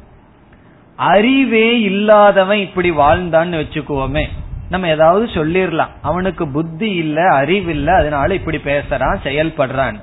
[0.96, 4.24] அறிவே இல்லாதவன் இப்படி வாழ்ந்தான்னு வச்சுக்குவோமே
[4.70, 10.00] நம்ம ஏதாவது சொல்லிடலாம் அவனுக்கு புத்தி இல்ல அறிவு இல்ல அதனால இப்படி பேசுறான் செயல்படுறான்.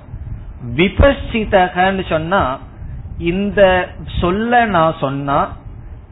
[0.75, 2.59] விபசிதகன்னு சொன்னா
[3.17, 3.89] இந்த
[4.21, 5.57] சொல்ல நான் சொன்னா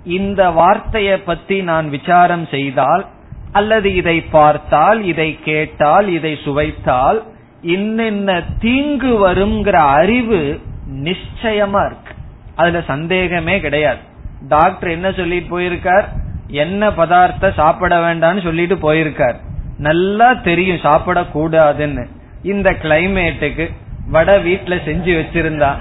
[0.04, 3.06] இந்த வார்த்தைய பத்தி நான் விசாரம் செய்தால்
[3.52, 7.24] அல்லது இதை பார்த்தால் இதை கேட்டால் இதை சுவைத்தால்
[7.62, 10.62] இன்னென்ன தீங்கு வருங்கிற அறிவு
[10.92, 12.14] நிச்சயமா இருக்கு.
[12.56, 14.00] அதுல சந்தேகமே கிடையாது.
[14.48, 16.06] டாக்டர் என்ன சொல்லிட்டு போயிருக்கார்?
[16.54, 19.38] என்ன பதார்த்த சாப்பிட வேண்டாம்னு சொல்லிட்டு போயிருக்கார்.
[19.78, 22.04] நல்லா தெரியும் சாப்பிடக்கூடாதுன்னு.
[22.44, 23.66] இந்த கிளைமேட்டுக்கு
[24.08, 25.72] வடை வீட்டுல செஞ்சு வச்சிருந்தா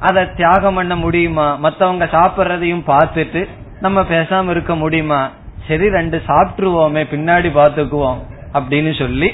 [0.00, 1.56] அதை தியாகம் பண்ண முடியுமா?
[1.56, 3.48] மத்தவங்க சாப்பிட்றதையும் பார்த்துட்டு
[3.80, 5.30] நம்ம பேசாம இருக்க முடியுமா?
[5.68, 8.20] சரி ரெண்டு சாப்பிட்டுருவோமே பின்னாடி பாத்துக்குவோம்
[8.54, 9.30] அப்படின்னு சொல்லி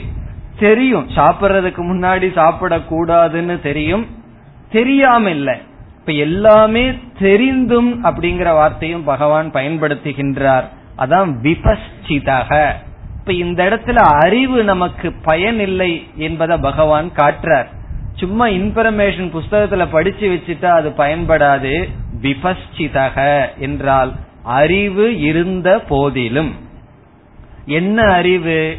[0.59, 1.07] தெரியும்.
[1.17, 4.07] சாப்பிட்றதுக்கு முன்னாடி சாப்பிடக்கூடாதுன்னு தெரியும்.
[4.73, 5.57] தெரியாம இல்லை.
[6.05, 10.65] இப்ப எல்லாமே தெரிந்தும் அப்படிங்கிற வார்த்தையும் பகவான் பயன்படுத்துகின்றார்.
[10.99, 12.73] அதான் விபஸ்சிதக
[13.19, 17.67] இப்ப இந்த இடத்துல அறிவு நமக்கு பயன் இல்லை என்பதை பகவான் காட்டுறார்.
[18.15, 21.89] சும்மா இன்ஃபர்மேஷன் புஸ்தகத்துல படிச்சு வச்சுட்டா அது பயன்படாது.
[22.23, 24.13] விபஸ்சிதக என்றால்
[24.43, 26.55] அறிவு இருந்த போதிலும்.
[27.67, 28.77] என்ன அறிவு?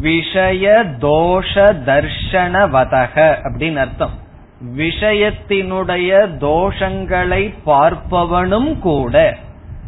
[0.00, 1.54] விஷய தோஷ
[1.86, 4.24] தர்ஷனவதக அப்படின்னு அர்த்தம்.
[4.76, 9.36] விஷயத்தினுடைய தோஷங்களை பார்ப்பவனும் கூட.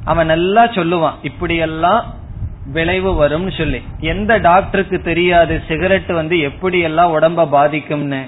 [0.04, 2.14] அவன் நல்லா சொல்லுவான் இப்படியெல்லாம்
[2.72, 3.82] விளைவு வரும்னு சொல்லி.
[4.00, 8.20] எந்த டாக்டருக்கு தெரியாது சிகரெட் வந்து எப்படி எல்லாம் உடம்ப பாதிக்கும்னு.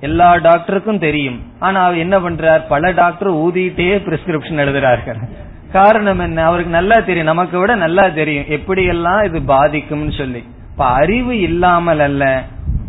[0.00, 1.42] எல்லா டாக்டருக்கும் தெரியும்.
[1.58, 2.66] ஆனா அவர் என்ன பண்றார்?
[2.68, 5.28] பல டாக்டர் ஊதிட்டே பிரிஸ்கிரிப்ஷன் எழுதுறார்கள்.
[5.72, 6.44] காரணம் என்ன?
[6.44, 7.26] அவருக்கு நல்லா தெரியும்.
[7.26, 8.44] நமக்கு விட நல்லா தெரியும்.
[8.48, 10.44] எப்படி எல்லாம் இது பாதிக்கும்னு சொல்லி.
[10.70, 12.42] இப்ப அறிவு இல்லாமல் அல்ல.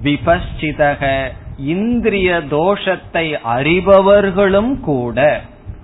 [0.04, 1.28] விபஸ்சிதக.
[1.58, 5.42] இந்திரிய தோஷத்தை அறிபவர்களும் கூட.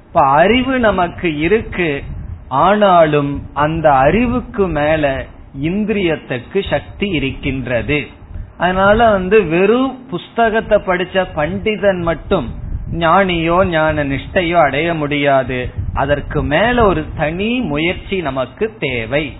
[0.07, 2.03] இப்ப அறிவு நமக்கு இருக்கு.
[2.47, 5.25] ஆனாலும் அந்த அறிவுக்கு மேல
[5.61, 8.07] இந்திரியத்துக்கு சக்தி இருக்கின்றது.
[8.57, 12.53] அதனால வந்து வெறும் புஸ்தகத்தை படிச்ச பண்டிதன் மட்டும்
[12.91, 15.69] ஞானியோ ஞான நிஷ்டையோ அடைய முடியாது.
[15.93, 19.37] அதற்கு மேல ஒரு தனி முயற்சி நமக்கு தேவை.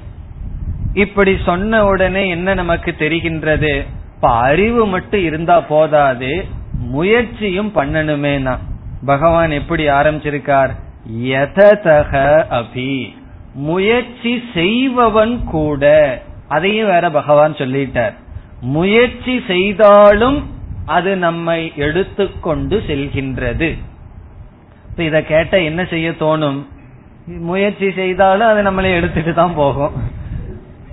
[0.93, 3.86] இப்படி சொன்ன உடனே என்ன நமக்கு தெரிகின்றது?
[4.24, 6.46] இப்ப அறிவு மட்டும் இருந்தா போதாது
[6.78, 8.58] முயற்சியும் பண்ணணுமேனா?
[9.06, 10.70] பகவான் எப்படி ஆரம்பிச்சிருக்கார்?
[11.24, 12.14] எததக
[12.50, 13.10] அபி.
[13.54, 15.84] முயற்சி செய்பவன் கூட
[16.48, 18.14] அதையும் வேற பகவான் சொல்லிட்டார்.
[18.62, 20.50] முயற்சி செய்தாலும்
[20.86, 23.78] அது நம்மை எடுத்துக்கொண்டு செல்கின்றது.
[24.90, 26.66] இப்ப இத கேட்ட என்ன செய்ய தோணும்?
[27.26, 29.92] முயற்சி செய்தாலும் அது நம்மளை எடுத்துட்டு தான் போகும்.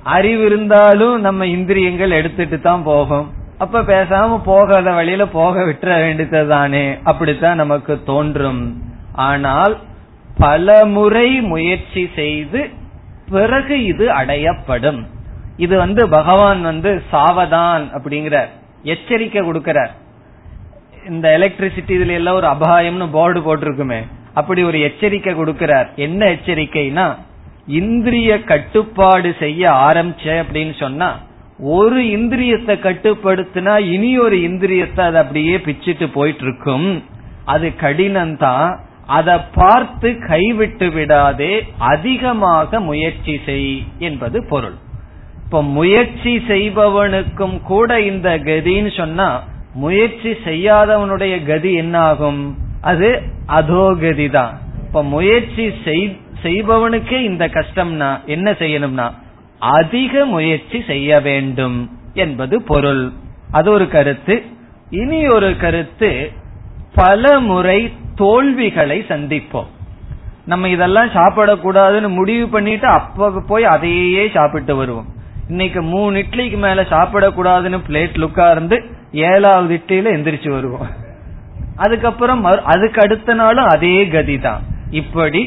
[0.02, 3.32] அறிவு இருந்தாலும் நம்ம இந்திரியங்கள் எடுத்துட்டு தான் போகும்.
[3.58, 6.98] அப்ப பேசாம போகாத வழியில போக விட்டுற வேண்டியதுதானே?
[7.04, 8.82] அப்படித்தான் நமக்கு தோன்றும்.
[9.12, 9.78] ஆனால்
[10.38, 12.68] பல முறை முயற்சி செய்து
[13.30, 15.06] பிறகு இது அடையப்படும்.
[15.56, 18.48] இது வந்து பகவான் வந்து சாவதான் அப்படிங்கிறார்
[18.82, 19.90] எச்சரிக்கை கொடுக்கிறார்.
[21.08, 24.06] இந்த எலக்ட்ரிசிட்டி இதுல எல்லாம் ஒரு அபாயம்னு போர்டு போட்டிருக்குமே.
[24.34, 25.86] அப்படி ஒரு எச்சரிக்கை கொடுக்கிறார்.
[25.94, 27.16] என்ன எச்சரிக்கைனா
[27.66, 31.18] இந்திரிய கட்டுப்பாடு செய்ய ஆரம்பிச்ச அப்படின்னு சொன்னா
[31.58, 37.02] ஒரு இந்திரியத்தை கட்டுப்படுத்தினா இனி ஒரு இந்திரியத்தை அது அப்படியே பிச்சுட்டு போயிட்டு இருக்கும்
[37.44, 44.76] அது கடினம் தான் அதை பார்த்து கைவிட்டு விடாதே அதிகமாக முயற்சி செய் என்பது பொருள்.
[45.44, 49.42] இப்ப முயற்சி செய்பவனுக்கும் கூட இந்த கதின்னு சொன்னா
[49.74, 55.72] முயற்சி செய்யாதவனுடைய கதி என்ன ஆகும் அது அதோகதி தான் இப்ப முயற்சி
[56.42, 59.06] செய்பவனுக்கே இந்த கஷ்டம்னா என்ன செய்யணும்னா
[59.58, 63.12] அதிக முயற்சி செய்ய வேண்டும் என்பது பொருள்.
[63.50, 64.42] அது ஒரு கருத்து.
[64.90, 66.30] இனி ஒரு கருத்து
[66.94, 69.70] பல முறை தோல்விகளை சந்திப்போம்.
[70.44, 75.08] நம்ம இதெல்லாம் சாப்பிடக்கூடாதுன்னு முடிவு பண்ணிட்டு அப்ப போய் அதையே சாப்பிட்டு வருவோம்.
[75.48, 78.76] இன்னைக்கு மூணு இட்லிக்கு மேல சாப்பிடக்கூடாதுன்னு பிளேட் லுக்கா இருந்து
[79.12, 80.88] ஏழாவது இட்லியில எந்திரிச்சு வருவோம்.
[81.76, 85.42] அதுக்கப்புறம் அதுக்கு அடுத்த நாளும் அதே கதி தான் இப்படி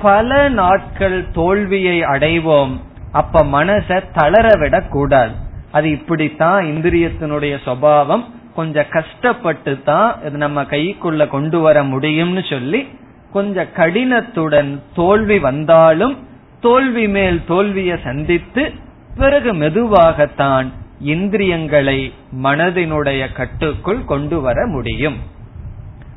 [0.00, 2.76] பல நாட்கள் தோல்வியை அடைவோம்
[3.12, 5.32] அப்ப மனச தளரவிடக் கூடாது
[5.72, 12.88] அது இப்படித்தான் இந்திரியத்தினுடைய சுவாவம் கொஞ்சம் கஷ்டப்பட்டு தான் நம்ம கைக்குள்ள கொண்டு வர முடியும்னு சொல்லி
[13.32, 16.16] கொஞ்சம் கடினத்துடன் தோல்வி வந்தாலும்
[16.60, 18.72] தோல்வி மேல் தோல்வியை சந்தித்து
[19.16, 20.66] பிறகு மெதுவாகத்தான்
[21.00, 25.16] இந்திரியங்களை மனதினுடைய கட்டுக்குள் கொண்டு வர முடியும்.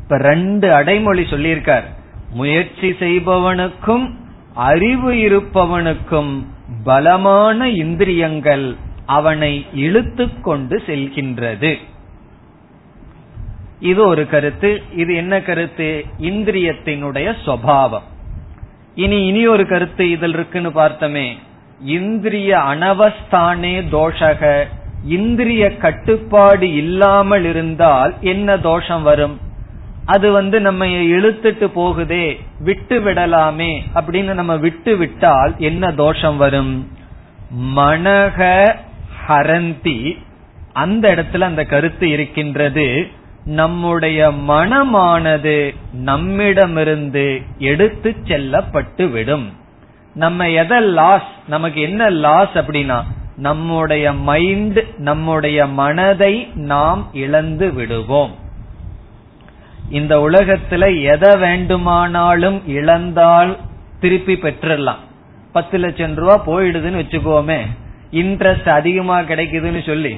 [0.01, 1.83] இப்ப ரெண்டு அடைமொழி சொல்லியிருக்கார்.
[2.33, 4.11] முயற்சி செய்பவனுக்கும்
[4.53, 6.45] அறிவு இருப்பவனுக்கும்
[6.83, 11.77] பலமான இந்திரியங்கள் அவனை இழுத்து கொண்டு செல்கின்றது.
[13.79, 14.81] இது ஒரு கருத்து.
[14.95, 16.05] இது என்ன கருத்து?
[16.21, 18.01] இந்திரியத்தினுடைய சுவாவம்.
[18.95, 21.37] இனி இனி ஒரு கருத்து இதில் இருக்குன்னு பார்த்தோமே.
[21.81, 24.63] இந்திரிய அனவஸ்தானே தோஷக.
[25.05, 29.39] இந்திரிய கட்டுப்பாடு இல்லாமல் இருந்தால் என்ன தோஷம் வரும்?
[30.05, 36.91] அது வந்து நம்ம இழுத்துட்டு போகுதே விட்டு விடலாமே அப்படின்னு நம்ம விட்டு விட்டால் என்ன தோஷம் வரும்?
[37.75, 38.73] மனக
[39.27, 40.17] ஹரந்தி.
[40.73, 43.07] அந்த இடத்துல அந்த கருத்து இருக்கின்றது.
[43.45, 49.53] நம்முடைய மனமானது நம்மிடமிருந்து எடுத்து செல்லப்பட்டு விடும்.
[50.13, 53.03] நம்ம எதை லாஸ் நமக்கு என்ன லாஸ் அப்படின்னா
[53.37, 58.41] நம்முடைய மைண்ட் நம்முடைய மனதை நாம் இழந்து விடுவோம்.
[59.99, 63.51] இந்த உலகத்துல எதை வேண்டுமானாலும் இழந்தால்
[64.01, 65.01] திருப்பி பெற்றுடலாம்.
[65.55, 67.59] பத்து லட்சம் ரூபா போயிடுதுன்னு வச்சுக்கோமே.
[68.21, 70.13] இன்ட்ரெஸ்ட் அதிகமா கிடைக்குதுன்னு சொல்லி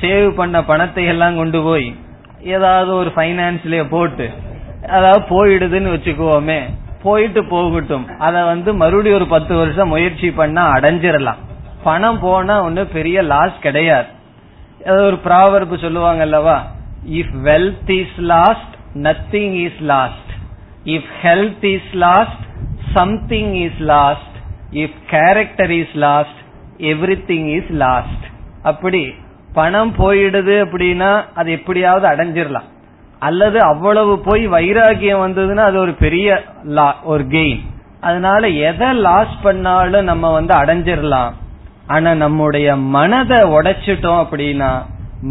[0.00, 1.88] சேவ் பண்ண பணத்தை எல்லாம் கொண்டு போய்
[2.56, 4.26] ஏதாவது ஒரு பைனான்ஸ்லயே போட்டு
[4.88, 6.60] அதாவது போயிடுதுன்னு வச்சுக்குவோமே
[7.02, 8.06] போயிட்டு போகட்டும்.
[8.18, 11.40] அத வந்து மறுபடியும் ஒரு பத்து வருஷம் முயற்சி பண்ணா அடைஞ்சிடலாம்.
[11.84, 14.10] பணம் போனா ஒண்ணு பெரிய லாஸ் கிடையாது.
[14.84, 16.56] ஒரு ப்ராவர்பு சொல்லுவாங்க அல்லவா?
[17.18, 18.71] If wealth is lost
[19.06, 20.30] nothing is lost
[20.86, 22.42] if health is lost
[22.92, 24.36] something is lost
[24.76, 26.40] if character is lost
[27.26, 28.24] everything is lost
[28.62, 29.02] அப்படி
[29.52, 32.68] பணம் போயிடுது அப்படின்னா அது எப்படியாவது அடைஞ்சிடலாம்
[33.18, 36.28] அல்லது அவ்வளவு போய் வைராகியம் வந்ததுன்னா அது ஒரு பெரிய
[37.04, 37.60] ஒரு கெயின்
[38.00, 41.32] அதனால எதை லாஸ் பண்ணாலும் நம்ம வந்து அடைஞ்சிடலாம்
[41.86, 44.70] ஆனா நம்முடைய மனதை உடைச்சிட்டோம் அப்படின்னா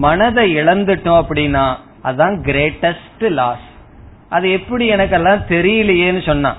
[0.06, 1.66] மனதை இழந்துட்டோம் அப்படின்னா
[2.04, 3.68] அதான் கிரேட்டஸ்ட் லாஸ்
[4.30, 6.56] அது எப்படி எனக்கெல்லாம் தெரியலையேன்னு சொன்னான்.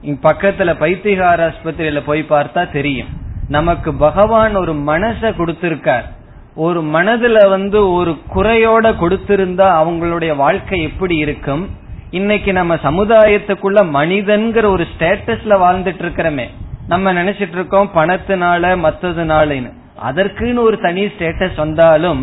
[0.00, 3.08] இங்க பக்கத்துல பைத்திகார ஆஸ்பத்திரியில போய் பார்த்தா தெரியும்.
[3.48, 6.06] நமக்கு பகவான் ஒரு மனச கொடுத்திருக்கார்.
[6.54, 11.68] ஒரு மனதுல வந்து ஒரு குறையோட கொடுத்திருந்தா அவங்களுடைய வாழ்க்கை எப்படி இருக்கும்?
[12.10, 16.46] இன்னைக்கு நம்ம சமுதாயத்துக்குள்ள மனிதன்கிற ஒரு ஸ்டேட்டஸ்ல வாழ்ந்துட்டு இருக்கிறோமே
[16.88, 19.72] நம்ம நினைச்சிட்டு இருக்கோம் பணத்தினால மத்ததுனாலன்னு.
[20.08, 22.22] அதற்குன்னு ஒரு தனி ஸ்டேட்டஸ் வந்தாலும்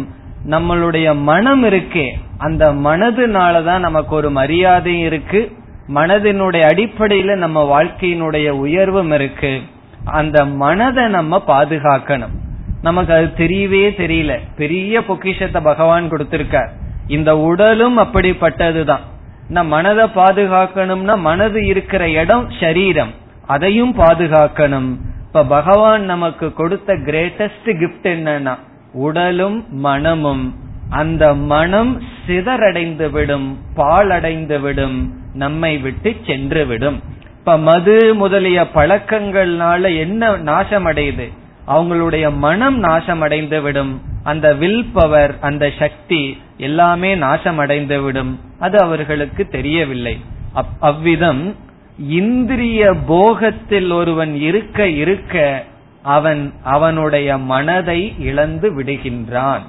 [0.49, 2.11] நம்மளுடைய மனம் இருக்கே.
[2.37, 5.51] அந்த மனதுனாலதான் நமக்கு ஒரு மரியாதையும் இருக்கு.
[5.87, 9.61] மனதினுடைய அடிப்படையில நம்ம வாழ்க்கையினுடைய உயர்வும் இருக்கு.
[10.05, 12.41] அந்த மனதை நம்ம பாதுகாக்கணும்.
[12.81, 14.39] நமக்கு அது தெரியவே தெரியல.
[14.57, 16.69] பெரிய பொக்கிஷத்தை பகவான் கொடுத்திருக்கார்.
[17.07, 18.99] இந்த உடலும் அப்படிப்பட்டதுதான்.
[19.47, 23.11] நம்ம மனதை பாதுகாக்கணும்னா மனது இருக்கிற இடம் சரீரம்.
[23.47, 24.95] அதையும் பாதுகாக்கணும்.
[25.27, 28.57] இப்ப பகவான் நமக்கு கொடுத்த கிரேட்டஸ்ட் கிஃப்ட் என்னன்னா
[28.93, 30.55] உடலும் மனமும்.
[30.89, 37.01] அந்த மனம் சிதறடைந்து விடும் பாழடைந்து விடும் நம்மை விட்டு சென்று விடும்.
[37.37, 41.31] இப்ப மது முதலிய பழக்கங்கள்னால என்ன நாசம் அடையுது
[41.67, 44.01] அவங்களுடைய மனம் நாசம் அடைந்து விடும்.
[44.23, 48.39] அந்த வில் பவர் அந்த சக்தி எல்லாமே நாசம் அடைந்து விடும்.
[48.59, 50.19] அது அவர்களுக்கு தெரியவில்லை.
[50.79, 51.55] அவ்விதம்
[51.97, 55.63] இந்திரிய போகத்தில் ஒருவன் இருக்க இருக்க
[56.03, 59.61] அவன் அவனுடைய மனதை இழந்து விடுகின்றான்.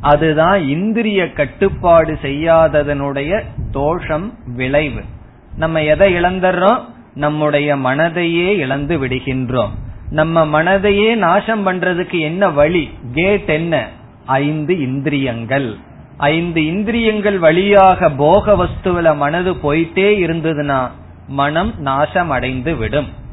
[0.00, 5.02] அதுதான் இந்திரிய கட்டுப்பாடு செய்யாததனுடைய தோஷம் விளைவு.
[5.56, 6.80] நம்ம எதை இழந்துடுறோம்
[7.14, 9.70] நம்முடைய மனதையே இழந்து விடுகின்றோம்.
[10.10, 12.90] நம்ம மனதையே நாசம் பண்றதுக்கு என்ன வழி?
[13.12, 13.88] கேட் என்ன?
[14.26, 15.76] ஐந்து இந்திரியங்கள்.
[16.16, 20.90] ஐந்து இந்திரியங்கள் வழியாக போக வஸ்துவில மனது போயிட்டே இருந்ததுன்னா
[21.28, 23.24] மனம் நாசம் அடைந்து விடும்.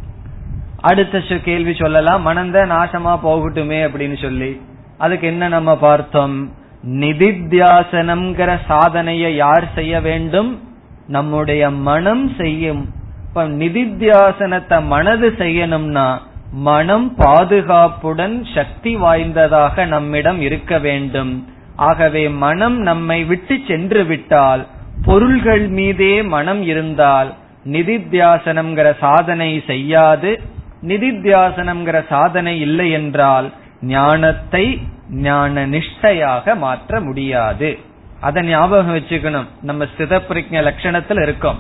[0.84, 2.22] அடுத்த கேள்வி சொல்லலாம்.
[2.22, 4.62] மனந்த நாசமா போகட்டுமே அப்படின்னு சொல்லி.
[4.98, 6.36] அதுக்கு என்ன நம்ம பார்த்தோம்?
[6.88, 10.50] நிதித்தியாசனம்ங்கிற சாதனையை யார் செய்ய வேண்டும்?
[11.08, 12.90] நம்முடைய மனம் செய்யும்.
[13.28, 16.18] இப்ப நிதித்தியாசனத்தை மனது செய்யணும்னா
[16.52, 21.48] மனம் பாதுகாப்புடன் சக்தி வாய்ந்ததாக நம்மிடம் இருக்க வேண்டும்.
[21.76, 24.68] ஆகவே மனம் நம்மை விட்டு சென்று விட்டால்
[25.06, 27.34] பொருள்கள் மீதே மனம் இருந்தால்
[27.72, 30.42] நிதித்தியாசனம்ங்கிற சாதனை செய்யாது.
[30.88, 33.48] நிதித்தியாசனம்ங்கிற சாதனை இல்லை என்றால்
[33.82, 34.66] ஞானத்தை
[35.10, 37.70] ஞான நிஷ்டையாக மாற்ற முடியாது.
[38.20, 39.48] அதை ஞாபகம் வச்சுக்கணும்.
[39.62, 41.60] நம்ம ஸ்தித பிரஜ லட்சணத்துல இருக்கோம்.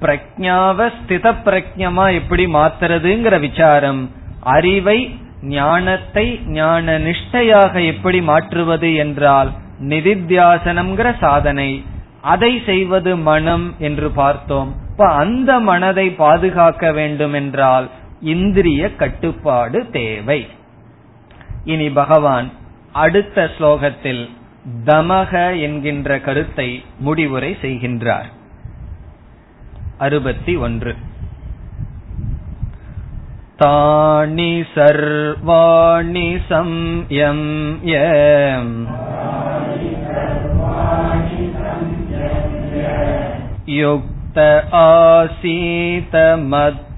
[0.00, 4.02] பிரஜாவ ஸ்தித பிரஜமா எப்படி மாத்துறதுங்கிற விசாரம்
[4.40, 4.98] அறிவை
[5.42, 9.50] ஞானத்தை ஞான நிஷ்டையாக எப்படி மாற்றுவது என்றால்
[9.88, 11.70] நிதித்தியாசனம்ங்கிற சாதனை.
[12.20, 14.70] அதை செய்வது மனம் என்று பார்த்தோம்.
[14.90, 17.86] இப்ப அந்த மனதை பாதுகாக்க வேண்டும் என்றால்
[18.21, 20.39] இந்திரிய கட்டுப்பாடு தேவை
[21.65, 22.47] இனி பகவான்
[22.93, 24.23] அடுத்த ஸ்லோகத்தில்
[24.85, 28.29] தமக என்கின்ற கருத்தை முடிவுரை செய்கின்றார்
[29.97, 30.93] அறுபத்தி ஒன்று
[33.57, 37.93] तानि सर्वाणि संयम्य
[43.69, 44.39] युक्त
[44.75, 46.88] आसीत मत्परः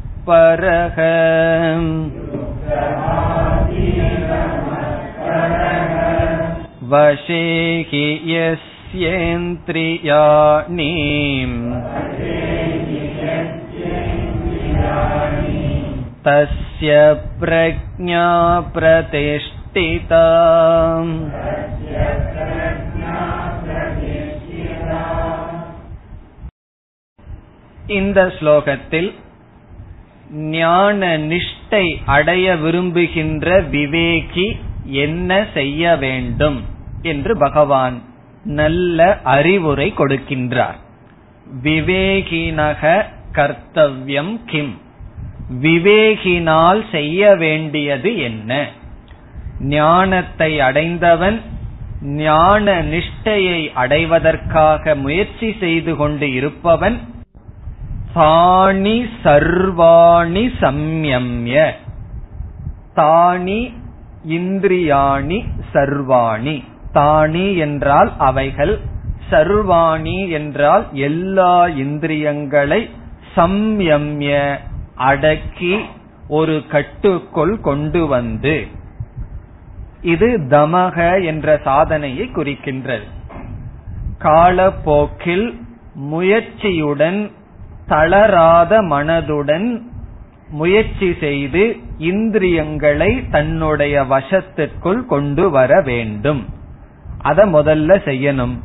[6.91, 7.43] वशे
[7.89, 9.33] हि यस्येन्द्रियाणि
[16.27, 16.97] तस्य
[17.39, 18.27] प्रज्ञा
[18.75, 20.25] प्रतिष्ठिता
[27.97, 29.09] இந்த ஸ்லோகத்தில்
[30.32, 36.64] ஞான நிஷ்டை அடைய விரும்புகின்ற விவேகி என்ன செய்ய வேண்டும்
[37.02, 38.02] என்று பகவான்
[38.44, 40.78] நல்ல அறிவுரை கொடுக்கின்றார்.
[41.62, 44.80] விவேகினக கர்த்தவ்யம் கிம்.
[45.62, 48.68] விவேகினால் செய்ய வேண்டியது என்ன?
[49.60, 51.40] ஞானத்தை அடைந்தவன்
[52.02, 57.00] ஞான நிஷ்டையை அடைவதற்காக முயற்சி செய்து கொண்டு இருப்பவன்
[58.14, 61.72] தானி சர்வாணி சம்யம்ய.
[62.96, 63.72] தானி
[64.28, 66.64] இந்திரியாணி சர்வாணி.
[66.94, 68.80] தானி என்றால் அவைகள்
[69.30, 72.90] சர்வாணி என்றால் எல்லா இந்திரியங்களை
[73.36, 74.56] சம்யம்ய
[74.94, 75.78] அடக்கி
[76.28, 78.66] ஒரு கட்டுக்குள் கொண்டு வந்து.
[80.02, 83.06] இது தமக என்ற சாதனையை குறிக்கின்றது.
[84.18, 85.60] காலப்போக்கில்
[86.12, 87.30] முயற்சியுடன்
[87.86, 89.82] தளராத மனதுடன்
[90.48, 96.46] முயற்சி செய்து இந்திரியங்களை தன்னுடைய வசத்திற்குள் கொண்டு வர வேண்டும்.
[97.18, 98.58] அத முதல்ல செய்யணும்.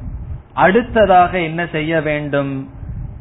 [0.54, 2.70] அடுத்ததாக என்ன செய்ய வேண்டும்?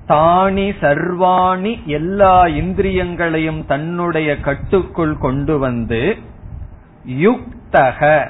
[0.09, 6.16] தானி சர்வாணி எல்லா இந்திரியங்களையும் தன்னுடைய கட்டுக்குள் கொண்டு வந்து
[7.20, 8.28] யுக்தக.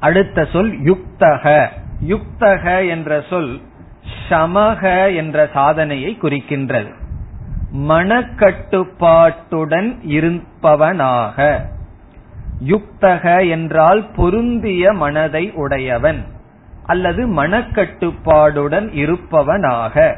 [0.00, 1.68] அடுத்த சொல் யுக்தக.
[2.08, 3.60] யுக்தக என்ற சொல்
[4.28, 6.94] சமக என்ற சாதனையை குறிக்கின்றது.
[7.76, 11.66] மனக்கட்டுப்பாட்டுடன் இருப்பவனாக.
[12.66, 16.24] யுக்தக என்றால் பொருந்திய மனதை உடையவன்
[16.86, 20.16] அல்லது மனக்கட்டுப்பாடுடன் இருப்பவனாக.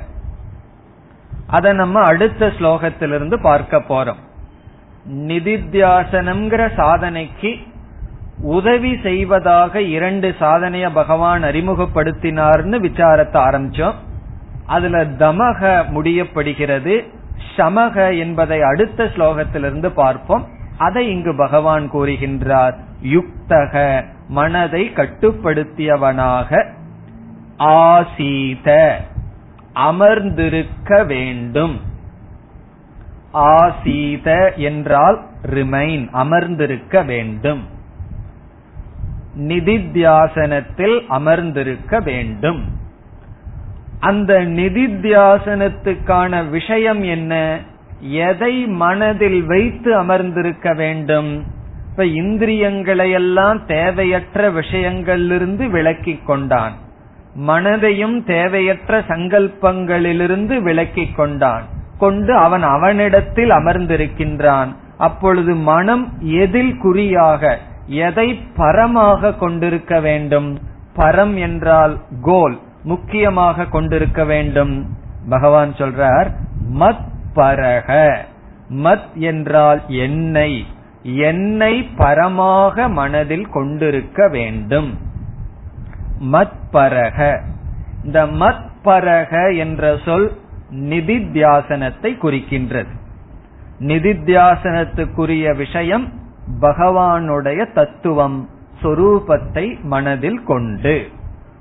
[1.46, 4.16] அதை நம்ம அடுத்த ஸ்லோகத்திலிருந்து பார்க்க போறோம்.
[5.14, 7.58] நிதித்தியாசனம்ங்கிற சாதனைக்கு
[8.40, 13.94] உதவி செய்வதாக இரண்டு சாதனைய பகவான் அறிமுகப்படுத்தினார்னு விசாரத்தை ஆரம்பிச்சோம்.
[14.66, 17.04] அதுல தமக முடியப்படுகிறது
[17.56, 20.46] சமக என்பதை அடுத்த ஸ்லோகத்திலிருந்து பார்ப்போம்.
[20.78, 26.64] அதை இங்கு பகவான் கூறுகின்றார் யுக்தக மனதை கட்டுப்படுத்தியவனாக
[27.56, 29.00] ஆசீத
[29.72, 31.80] அமர்ந்திருக்க வேண்டும்.
[33.32, 37.74] ஆசீத என்றால் ரிமைன் அமர்ந்திருக்க வேண்டும்.
[39.38, 42.64] நிதித்தியாசனத்தில் அமர்ந்திருக்க வேண்டும்.
[44.00, 47.60] அந்த நிதித்தியாசனத்துக்கான விஷயம் என்ன?
[48.00, 51.44] எதை மனதில் வைத்து அமர்ந்திருக்க வேண்டும்?
[51.90, 56.72] இப்ப இந்திரியங்களை எல்லாம் தேவையற்ற விஷயங்களிலிருந்து விலக்கிக் கொண்டான்.
[57.46, 61.62] மனதையும் தேவையற்ற சங்கல்பங்களிலிருந்து விலக்கிக் கொண்டான்.
[61.98, 64.68] கொண்டு அவன் அவனிடத்தில் அமர்ந்திருக்கின்றான்.
[64.98, 70.58] அப்பொழுது மனம் எதில் குறியாக எதை பரமாக கொண்டிருக்க வேண்டும்?
[70.96, 74.96] பரம் என்றால் கோல் முக்கியமாக கொண்டிருக்க வேண்டும்.
[75.28, 76.30] பகவான் சொல்றார்
[76.74, 78.16] மத் பரக.
[78.70, 80.66] மத் என்றால் என்னை
[81.02, 84.98] என்னை பரமாக மனதில் கொண்டிருக்க வேண்டும்.
[86.32, 87.40] மத்பரக
[88.04, 90.38] இந்த மத்பரக என்ற சொல்
[90.70, 92.94] நிதித்தியாசனத்தை குறிக்கின்றது.
[93.78, 96.12] நிதித்தியாசனத்துக்குரிய விஷயம்
[96.60, 98.48] பகவானுடைய தத்துவம்
[98.82, 101.08] சொரூபத்தை மனதில் கொண்டு.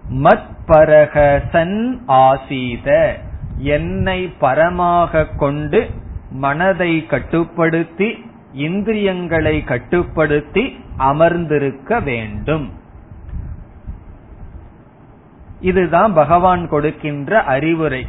[0.10, 3.18] மத்பரக சன் ஆசீத.
[3.58, 5.90] என்னை பரமாக கொண்டு
[6.32, 12.74] மனதை கட்டுப்படுத்தி இந்திரியங்களை கட்டுப்படுத்தி அமர்ந்திருக்க வேண்டும்.
[15.60, 18.08] இதுதான் பகவான் கொடுக்கின்ற அறிவுரை.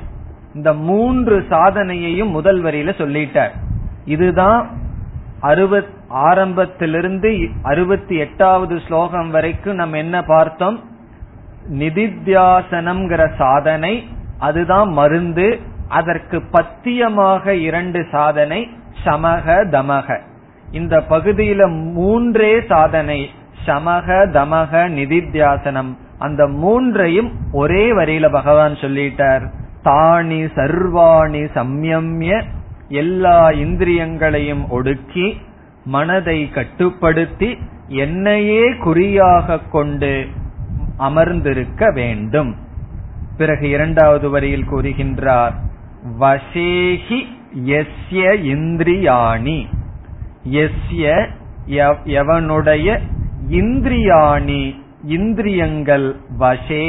[0.54, 3.50] இந்த மூன்று சாதனையையும் முதல் வரியில சொல்லிட்டார்.
[4.04, 4.70] இதுதான்
[5.42, 10.80] அறுபத் ஆரம்பத்திலிருந்து அறுபத்தி எட்டாவது ஸ்லோகம் வரைக்கும் நம்ம என்ன பார்த்தோம்?
[11.72, 15.60] நிதித்தியாசனம்ங்கிற சாதனை அதுதான் மருந்து.
[15.88, 18.68] அதற்கு பத்தியமாக இரண்டு சாதனை
[19.04, 20.20] சமக தமக.
[20.70, 23.30] இந்த பகுதியில மூன்றே சாதனை
[23.66, 25.96] சமக தமக நிதித்தியாசனம்.
[26.18, 29.48] அந்த மூன்றையும் ஒரே வரியில பகவான் சொல்லிட்டார்.
[29.84, 32.42] தானி சர்வாணி சம்யம்ய
[32.88, 35.40] எல்லா இந்திரியங்களையும் ஒடுக்கி
[35.86, 37.50] மனதை கட்டுப்படுத்தி
[37.88, 40.12] என்னையே குறியாக கொண்டு
[40.98, 42.52] அமர்ந்திருக்க வேண்டும்.
[43.36, 45.54] பிறகு இரண்டாவது வரியில் கூறுகின்றார்
[46.20, 47.20] வசேகி
[47.74, 49.58] எஸ்ய இந்திரியாணி.
[50.52, 51.28] எஸ்ய
[52.20, 52.98] எவனுடைய
[53.50, 54.62] இந்திரியாணி
[55.04, 56.08] இந்திரியங்கள்
[56.38, 56.88] வசே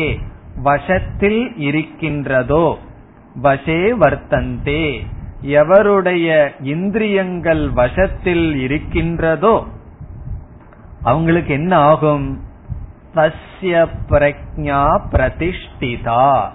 [0.64, 2.78] வசத்தில் இருக்கின்றதோ
[3.44, 4.86] வசே வர்த்தந்தே.
[5.42, 9.68] எவருடைய இந்திரியங்கள் வசத்தில் இருக்கின்றதோ
[11.04, 12.42] அவங்களுக்கு என்ன ஆகும்?
[13.16, 16.50] தஸ்ய பிரக்ஞா பிரதிஷ்டிதா.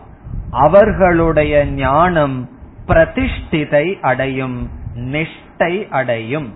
[0.50, 2.50] அவர்களுடைய ஞானம்
[2.86, 6.52] பிரதிஷ்டிதை அடையும் நிஷ்டை அடையும்.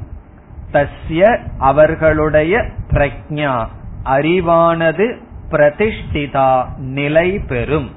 [0.72, 3.66] தஸ்ய அவர்களுடைய பிரக்ஞா
[4.04, 5.16] அறிவானது
[5.50, 7.90] பிரதிஷ்டிதா நிலை பெறும்.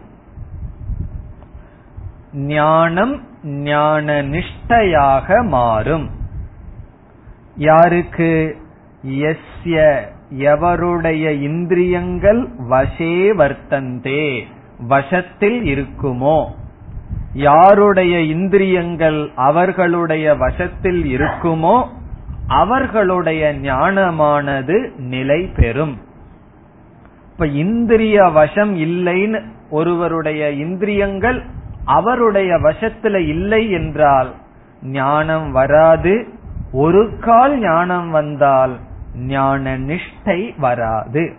[2.34, 6.10] ஞானம் ஞான நிஷ்டையாக மாறும்.
[7.56, 8.56] யாருக்கு?
[9.06, 10.02] எஸ்ய
[10.40, 14.44] எவருடைய இந்திரியங்கள் வசே வர்த்தந்தே
[14.88, 16.46] வசத்தில் இருக்குமோ?
[17.34, 21.88] யாருடைய இந்திரியங்கள் அவர்களுடைய வசத்தில் இருக்குமோ?
[22.48, 25.98] அவர்களுடைய ஞானமானது நிலை பெறும்.
[27.32, 31.44] இப்ப இந்திரிய வசம் இல்லைன்னு ஒருவருடைய இந்திரியங்கள்
[31.90, 34.34] அவருடைய வசத்துல இல்லை என்றால்
[34.82, 36.28] ஞானம் வராது.
[36.72, 38.78] ஒரு கால் ஞானம் வந்தால்
[39.16, 41.34] ஞான நிஷ்டை வராது.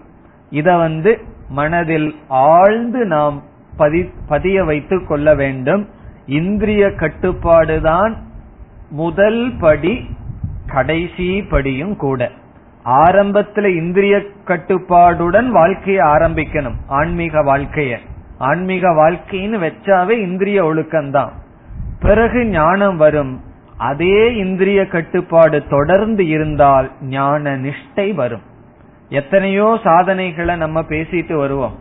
[0.51, 3.43] இத வந்து மனதில் ஆழ்ந்து நாம்
[3.77, 5.89] பதி பதிய வைத்துக் கொள்ள வேண்டும்.
[6.27, 8.15] இந்திரிய கட்டுப்பாடுதான்
[8.91, 10.07] முதல் படி
[10.67, 12.31] கடைசி படியும் கூட.
[12.85, 16.77] ஆரம்பத்துல இந்திரிய கட்டுப்பாடுடன் வாழ்க்கையை ஆரம்பிக்கணும்.
[16.87, 17.97] ஆன்மீக வாழ்க்கைய.
[18.41, 21.31] ஆன்மீக வாழ்க்கைன்னு வச்சாவே இந்திரிய ஒழுக்கம்தான்.
[22.01, 23.41] பிறகு ஞானம் வரும்.
[23.77, 28.43] அதே இந்திரிய கட்டுப்பாடு தொடர்ந்து இருந்தால் ஞான நிஷ்டை வரும்.
[29.09, 31.79] எத்தனையோ சாதனைகளை நம்ம பேசிட்டு வருவோம்.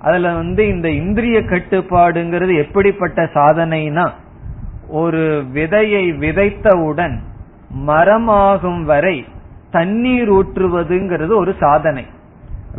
[0.00, 4.10] அதுல வந்து இந்த இந்திரிய கட்டுப்பாடுங்கிறது எப்படிப்பட்ட சாதனைனா
[4.88, 7.18] ஒரு விதையை விதைத்தவுடன்
[7.86, 9.24] மரமாகும் வரை
[9.70, 12.06] தண்ணீர் ஊற்றுவதுங்கிறது ஒரு சாதனை.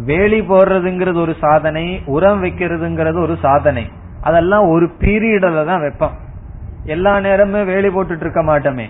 [0.06, 3.90] வேலி போடுறதுங்கிறது ஒரு சாதனை உரம் வைக்கிறதுங்கிறது ஒரு சாதனை.
[4.22, 6.12] அதெல்லாம் ஒரு பீரியடில் தான் வைப்போம்.
[6.86, 8.86] எல்லா நேரமும் வேலி போட்டுட்டு இருக்க மாட்டோமே.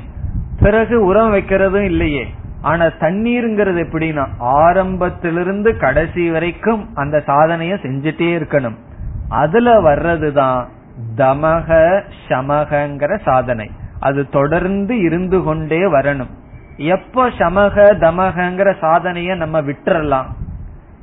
[0.60, 2.28] பிறகு உரம் வைக்கிறதும் இல்லையே.
[2.62, 8.76] ஆனா தண்ணீருங்கிறது எப்படின்னா ஆரம்பத்திலிருந்து கடைசி வரைக்கும் அந்த சாதனைய செஞ்சுட்டே இருக்கணும்.
[9.30, 10.66] அதுல வர்றதுதான்
[11.18, 13.72] தமக சமகங்கிற சாதனை.
[14.00, 16.30] அது தொடர்ந்து இருந்து கொண்டே வரணும்.
[16.78, 20.26] எப்போ சமக தமகங்கிற சாதனைய நம்ம விட்டுறலாம்?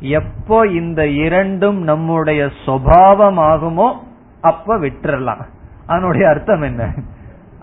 [0.01, 3.93] எப்போ இந்த இரண்டும் நம்முடைய சுவாவமாகுமோ
[4.41, 5.45] அப்ப விட்டுறலாம்.
[5.87, 6.95] அதனுடைய அர்த்தம் என்ன?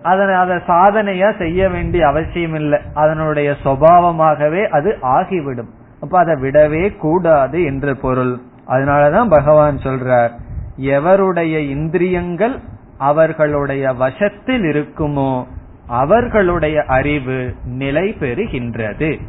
[0.01, 2.79] அதனை அதை சாதனையா செய்ய வேண்டிய அவசியம் இல்லை.
[2.93, 5.69] அதனுடைய சுவாவமாகவே அது ஆகிவிடும்.
[6.01, 8.39] அப்ப அதை விடவே கூடாது என்று பொருள்.
[8.67, 10.29] அதனாலதான் பகவான் சொல்றார்
[10.77, 12.59] எவருடைய இந்திரியங்கள்
[12.97, 15.45] அவர்களுடைய வசத்தில் இருக்குமோ
[15.88, 19.19] அவர்களுடைய அறிவு நிலை பெறுகின்றது.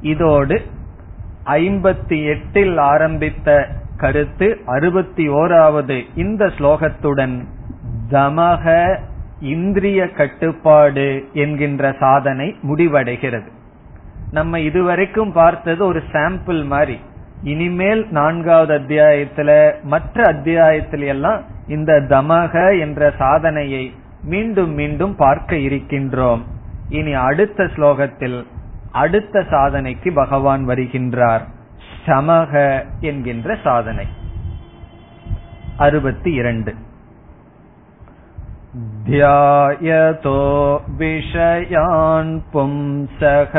[0.00, 0.62] இதோடு
[1.46, 7.44] ஐம்பத்தி எட்டில் ஆரம்பித்த கருத்து அறுபத்தி ஓராவது இந்த ஸ்லோகத்துடன்
[8.10, 8.96] தமக
[9.40, 13.46] இந்திரிய கட்டுப்பாடு என்கின்ற சாதனை முடிவடைகிறது.
[14.30, 16.98] நம்ம இதுவரைக்கும் பார்த்தது ஒரு சாம்பிள் மாதிரி.
[17.42, 26.40] இனிமேல் நான்காவது அத்தியாயத்துல மற்ற அத்தியாயத்தில எல்லாம் இந்த தமக என்ற சாதனையை மீண்டும் மீண்டும் பார்க்க இருக்கின்றோம்.
[26.88, 28.46] இனி அடுத்த ஸ்லோகத்தில்
[28.91, 31.45] அடுத்த சாதனைக்கு பகவான் வருகின்றார்
[32.05, 32.53] சமக
[33.01, 34.07] என்கின்ற சாதனை
[35.77, 36.73] அறுபத்தி இரண்டு
[39.07, 40.39] ध्यायतो
[40.97, 43.53] विषयान् पुंसः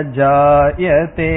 [0.00, 1.32] सङ्गस्तेषुपजायते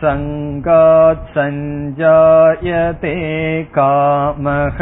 [0.00, 3.14] सङ्गात् सञ्जायते
[3.76, 4.78] कामः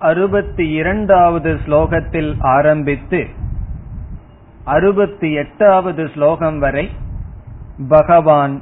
[0.00, 3.20] அறுபத்தி இரண்டாவது ஸ்லோகத்தில் ஆரம்பித்து
[4.65, 6.91] அறுபத்தி எட்டாவது ஸ்லோகம் வரை
[7.87, 8.61] பகவான்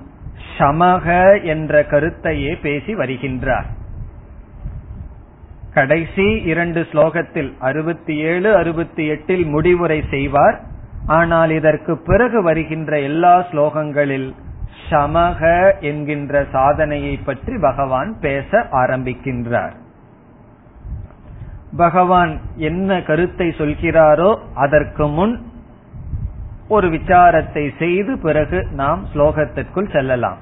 [0.58, 3.66] சமக என்ற கருத்தையே பேசி வருகின்றார்.
[5.74, 10.60] கடைசி இரண்டு ஸ்லோகத்தில் அறுபத்தி ஏழு அறுபத்தி எட்டில் முடிவுரை செய்வார்.
[11.06, 14.34] ஆனால் இதற்கு பிறகு வருகின்ற எல்லா ஸ்லோகங்களில்
[14.90, 19.72] சமக என்கின்ற சாதனையை பற்றி பகவான் பேச ஆரம்பிக்கின்றார்.
[21.78, 25.50] பகவான் என்ன கருத்தை சொல்கிறாரோ அதற்கு முன்
[26.74, 30.40] ஒரு விசாரத்தை செய்து பிறகு நாம் ஸ்லோகத்திற்குள் செல்லலாம்.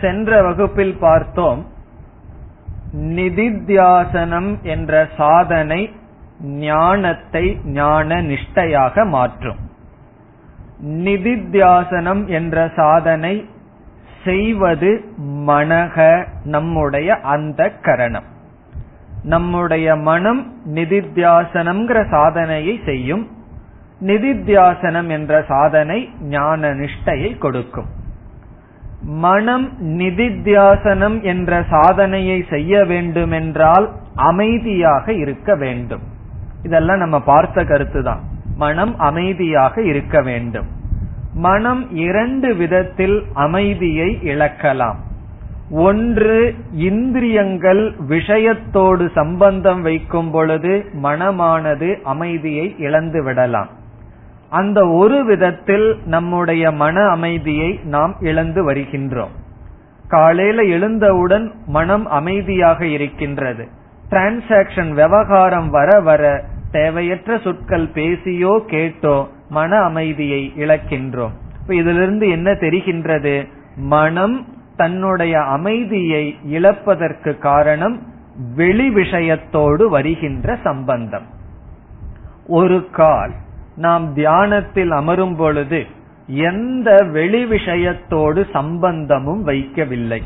[0.00, 1.60] சென்ற வகுப்பில் பார்த்தோம்
[3.16, 5.82] நிதித்தியாசனம் என்ற சாதனை
[6.64, 9.60] ஞானத்தை ஞான நிஷ்டையாக மாற்றும்.
[11.06, 13.34] நிதித்தியாசனம் என்ற சாதனை
[14.24, 14.90] செய்வது
[15.46, 15.96] மனக
[16.54, 18.28] நம்முடைய அந்த கரணம்.
[19.24, 20.42] நம்முடைய மனம்
[20.74, 23.24] நிதித்தியாசனம்ங்கிற சாதனையை செய்யும்
[24.06, 27.86] நிதித்தியாசனம் என்ற சாதனை ஞான நிஷ்டையை கொடுக்கும்.
[29.04, 29.66] மனம்
[29.98, 36.00] நிதித்தியாசனம் என்ற சாதனையை செய்ய வேண்டுமென்றால் அமைதியாக இருக்க வேண்டும்.
[36.62, 38.22] இதெல்லாம் நம்ம பார்த்த கருத்து தான்
[38.56, 40.66] மனம் அமைதியாக இருக்க வேண்டும்.
[41.34, 44.98] மனம் இரண்டு விதத்தில் அமைதியை இழக்கலாம்.
[45.70, 50.72] ஒன்று இந்திரியங்கள் விஷயத்தோடு சம்பந்தம் வைக்கும் பொழுது
[51.02, 53.68] மனமானது அமைதியை இழந்து விடலாம்.
[54.52, 59.34] அந்த ஒரு விதத்தில் நம்முடைய மன அமைதியை நாம் இழந்து வருகின்றோம்.
[60.08, 63.68] காலையில எழுந்தவுடன் மனம் அமைதியாக இருக்கின்றது.
[64.10, 71.32] டிரான்சாக்சன் விவகாரம் வர வர தேவையற்ற சொற்கள் பேசியோ கேட்டோ மன அமைதியை இழக்கின்றோம்.
[71.68, 73.48] இதிலிருந்து என்ன தெரிகின்றது?
[73.76, 74.46] மனம்
[74.76, 78.02] தன்னுடைய அமைதியை இழப்பதற்கு காரணம்
[78.54, 81.26] வெளி விஷயத்தோடு வருகின்ற சம்பந்தம்.
[82.46, 83.32] ஒரு கால்.
[83.76, 85.86] நாம் தியானத்தில் அமரும் பொழுது
[86.26, 90.22] எந்த வெளி விஷயத்தோடு சம்பந்தமும் வைக்கவில்லை.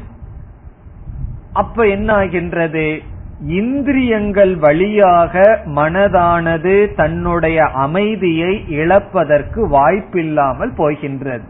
[1.53, 3.03] அப்ப என்ன ஆகின்றது
[3.47, 11.45] இந்திரியங்கள் வழியாக மனதானது தன்னுடைய அமைதியை இழப்பதற்கு வாய்ப்பில்லாமல் போகின்றது.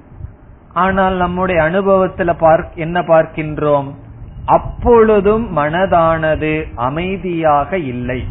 [0.72, 3.94] ஆனால் நம்முடைய அனுபவத்துல பார்க் என்ன பார்க்கின்றோம்?
[4.44, 8.24] அப்பொழுதும் மனதானது அமைதியாக இல்லை.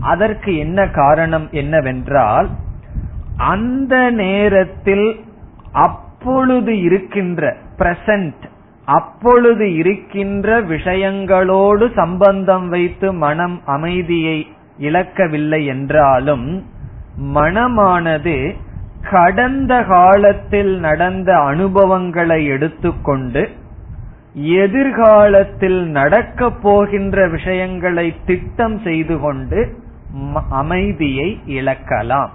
[0.00, 2.48] அதற்கு என்ன காரணம் என்னவென்றால்
[3.38, 5.20] அந்த நேரத்தில்
[5.72, 8.46] அப்பொழுது இருக்கின்ற பிரசன்ட்
[8.84, 14.46] அப்பொழுது இருக்கின்ற விஷயங்களோடு சம்பந்தம் வைத்து மனம் அமைதியை
[14.78, 16.66] இழக்கவில்லை என்றாலும்
[17.34, 18.54] மனமானது
[19.10, 23.48] கடந்த காலத்தில் நடந்த அனுபவங்களை எடுத்துக்கொண்டு
[24.34, 29.78] எதிர்காலத்தில் நடக்கப் போகின்ற விஷயங்களை திட்டம் செய்து கொண்டு
[30.50, 32.28] அமைதியை இழக்கலாம்.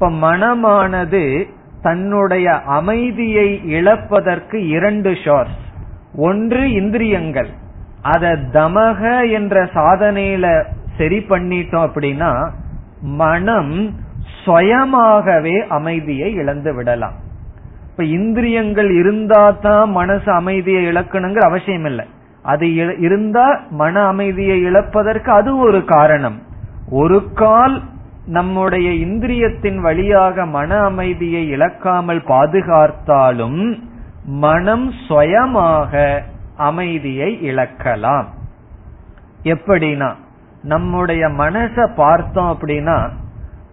[0.00, 1.44] இப்ப மனமானது
[1.82, 5.64] தன்னுடைய அமைதியை இழப்பதற்கு இரண்டு ஷோர்ஸ்
[6.16, 7.48] ஒன்று இந்திரியங்கள்.
[8.02, 10.62] அத தமக என்ற சாதனையில
[10.98, 12.50] சரி பண்ணிட்டோம் அப்படின்னா
[13.00, 13.90] மனம்
[14.44, 17.16] சுயமாகவே அமைதியை இழந்து விடலாம்.
[17.90, 22.06] இப்ப இந்திரியங்கள் இருந்தா தான் மனசு அமைதியை இழக்கணுங்கிற அவசியம் இல்லை.
[22.42, 26.42] அது இருந்தா மன அமைதியை இழப்பதற்கு அது ஒரு காரணம்.
[26.90, 27.82] ஒரு கால்
[28.28, 33.60] நம்முடைய இந்திரியத்தின் வழியாக மன அமைதியை இழக்காமல் பாதுகாத்தாலும்
[34.24, 35.92] மனம் சுயமாக
[36.56, 38.26] அமைதியை இழக்கலாம்.
[39.42, 40.10] எப்படின்னா
[40.62, 42.98] நம்முடைய மனச பார்த்தோம் அப்படின்னா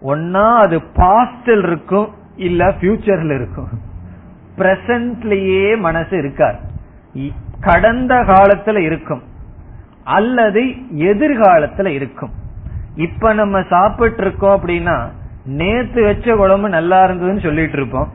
[0.02, 3.68] ஒன்னா அது பாஸ்டில் இருக்கும் இல்ல ஃபியூச்சர்ல இருக்கும்.
[4.58, 6.58] பிரசன்ட்லயே மனசு இருக்கார்
[7.60, 9.22] கடந்த காலத்துல இருக்கும்
[10.04, 10.62] அல்லது
[11.10, 12.34] எதிர்காலத்துல இருக்கும்.
[12.96, 14.96] இப்ப நம்ம சாப்பிட்டு இருக்கோம் அப்படின்னா
[15.44, 18.08] நேத்து வச்ச குழம்பு நல்லா இருந்ததுன்னு சொல்லிட்டு இருப்போம்.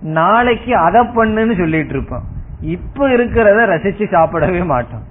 [0.00, 2.24] நாளைக்கு அதை பண்ணுன்னு சொல்லிட்டு இருப்போம்.
[2.60, 5.04] இப்ப இருக்கிறத ரசிச்சு சாப்பிடவே மாட்டோம்.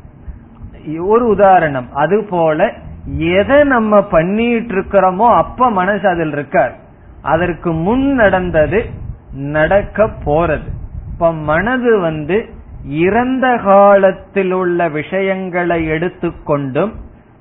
[1.08, 2.74] ஒரு உதாரணம் அது போல
[3.18, 6.76] எதை நம்ம பண்ணிட்டு இருக்கிறோமோ அப்ப மனசு அதில் இருக்கார்
[7.22, 8.86] அதற்கு முன் நடந்தது
[9.34, 10.70] நடக்க போறது.
[11.12, 12.38] இப்ப மனது வந்து
[12.86, 16.92] இறந்த காலத்தில் உள்ள விஷயங்களை எடுத்துக்கொண்டும்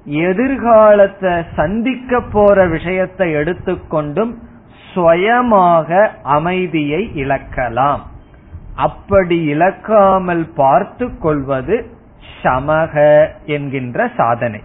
[0.04, 4.38] எதிர்காலத்தை சந்திக்க போற விஷயத்தை எடுத்துக்கொண்டும்
[4.94, 8.00] சுயமாக அமைதியை இழக்கலாம்.
[8.76, 11.86] அப்படி இழக்காமல் பார்த்து கொள்வது
[12.42, 14.60] சமக என்கின்ற சாதனை.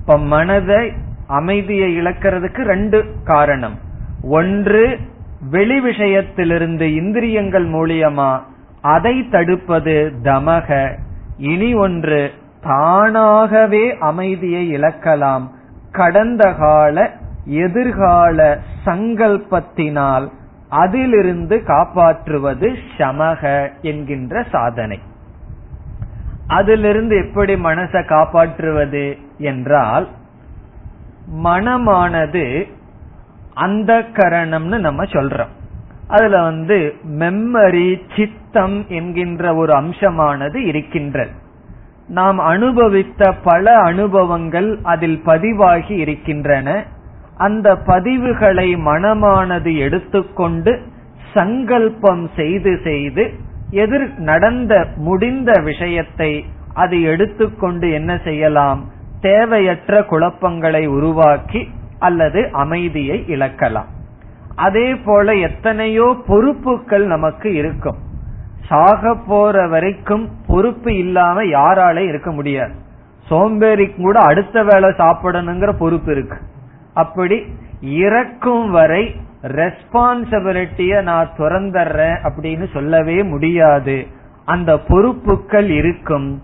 [0.00, 0.92] இப்ப மனதை
[1.26, 3.74] அமைதியை இழக்கிறதுக்கு ரெண்டு காரணம்.
[4.22, 4.98] ஒன்று
[5.50, 8.42] வெளி விஷயத்திலிருந்து இந்திரியங்கள் மூலியமா
[8.80, 10.98] அதை தடுப்பது தமக.
[11.38, 12.32] இனி ஒன்று
[12.66, 15.48] தானாகவே அமைதியை இழக்கலாம்.
[15.92, 17.12] கடந்த கால
[17.44, 20.30] எதிர்கால சங்கல்பத்தினால்
[20.68, 25.00] அதிலிருந்து காப்பாற்றுவது சமக என்கின்ற சாதனை.
[26.46, 30.08] அதிலிருந்து எப்படி மனசை காப்பாற்றுவது என்றால்
[31.44, 32.72] மனமானது
[33.54, 35.54] அந்த கரணம்னு நம்ம சொல்றோம்.
[36.08, 41.44] அதுல வந்து மெம்மரி சித்தம் என்கின்ற ஒரு அம்சமானது இருக்கின்றது.
[42.08, 46.84] நாம் அனுபவித்த பல அனுபவங்கள் அதில் பதிவாகி இருக்கின்றன.
[47.36, 50.80] அந்த பதிவுகளை மனமானது எடுத்துக்கொண்டு
[51.34, 53.34] சங்கல்பம் செய்து செய்து
[53.70, 56.44] எதிர் நடந்த முடிந்த விஷயத்தை
[56.74, 58.84] அது எடுத்துக்கொண்டு என்ன செய்யலாம்?
[59.20, 63.84] தேவையற்ற குழப்பங்களை உருவாக்கி அல்லது அமைதியை இழக்கலாம்.
[64.56, 67.96] அதே போல எத்தனையோ பொறுப்புகள் நமக்கு இருக்கும்.
[68.68, 72.74] சாக போற வரைக்கும் பொறுப்பு இல்லாம யாரால இருக்க முடியாது.
[73.30, 76.38] சோம்பேறிக்கு கூட அடுத்த வேலை சாப்பிடணுங்கிற பொறுப்பு இருக்கு.
[76.94, 77.38] அப்படி
[77.80, 84.06] இறக்கும் வரை ரெஸ்பான்சிபிலிட்டிய நான் துறந்துறேன் அப்படின்னு சொல்லவே முடியாது.
[84.44, 86.42] அந்த பொறுப்புகள் இருக்கும்.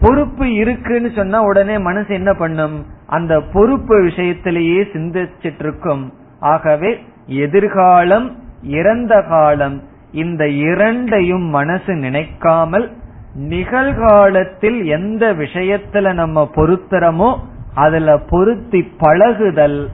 [0.00, 2.86] பொறுப்பு இருக்குன்னு சொன்னா உடனே மனசு என்ன பண்ணும்?
[3.06, 6.90] அந்த பொறுப்பு விஷயத்திலேயே சிந்திச்சிட்டு இருக்கும் ஆகவே
[7.26, 8.28] எதிர்காலம்
[8.62, 9.82] இறந்த காலம்
[10.12, 12.96] இந்த இரண்டையும் மனசு நினைக்காமல்
[13.34, 17.36] நிகழ்காலத்தில் எந்த விஷயத்துல நம்ம பொருத்துறமோ
[17.74, 19.90] அதுல பொருத்தி பழகுதல்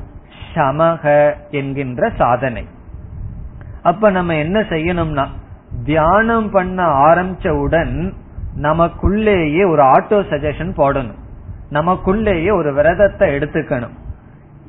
[0.55, 2.67] சமக என்கின்ற சாதனை.
[3.83, 5.27] அப்ப நம்ம என்ன செய்யணும்னா
[5.85, 8.13] தியானம் பண்ண ஆரம்பிச்சவுடன்
[8.63, 11.21] நமக்குள்ளேயே ஒரு ஆட்டோ சஜஷன் போடணும்.
[11.71, 13.97] நமக்குள்ளேயே ஒரு விரதத்தை எடுத்துக்கணும்.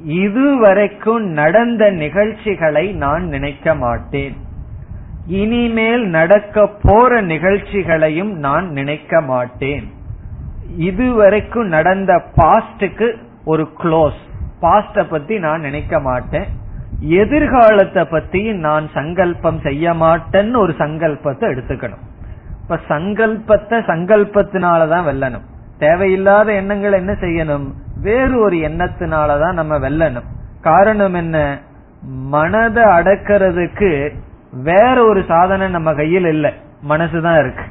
[0.03, 4.51] இதுவரைக்கும் நடந்த நிகழ்ச்சிகளை நான் நினைக்க மாட்டேன்.
[5.27, 9.93] இனிமேல் நடக்க போற நிகழ்ச்சிகளையும் நான் நினைக்க மாட்டேன்.
[10.77, 13.15] இதுவரைக்கும் நடந்த பாஸ்டுக்கு
[13.45, 14.19] ஒரு க்ளோஸ்
[14.61, 16.45] பாஸ்ட பத்தி நான் நினைக்க மாட்டேன்.
[16.99, 22.03] எதிர்காலத்தை பத்தி நான் சங்கல்பம் செய்ய மாட்டேன்னு ஒரு சங்கல்பத்தை எடுத்துக்கணும்.
[22.61, 25.43] இப்ப சங்கல்பத்தை சங்கல்பத்தினாலதான் வெல்லணும்.
[25.77, 27.71] தேவையில்லாத எண்ணங்கள் என்ன செய்யணும்?
[28.01, 30.25] வேறு ஒரு எண்ணத்தினாலதான் நம்ம வெல்லணும்.
[30.61, 31.61] காரணம் என்ன?
[32.07, 34.13] மனதை அடக்கிறதுக்கு
[34.53, 36.53] வேற ஒரு சாதனை நம்ம கையில் இல்ல.
[36.89, 37.63] மனசுதான் இருக்கு.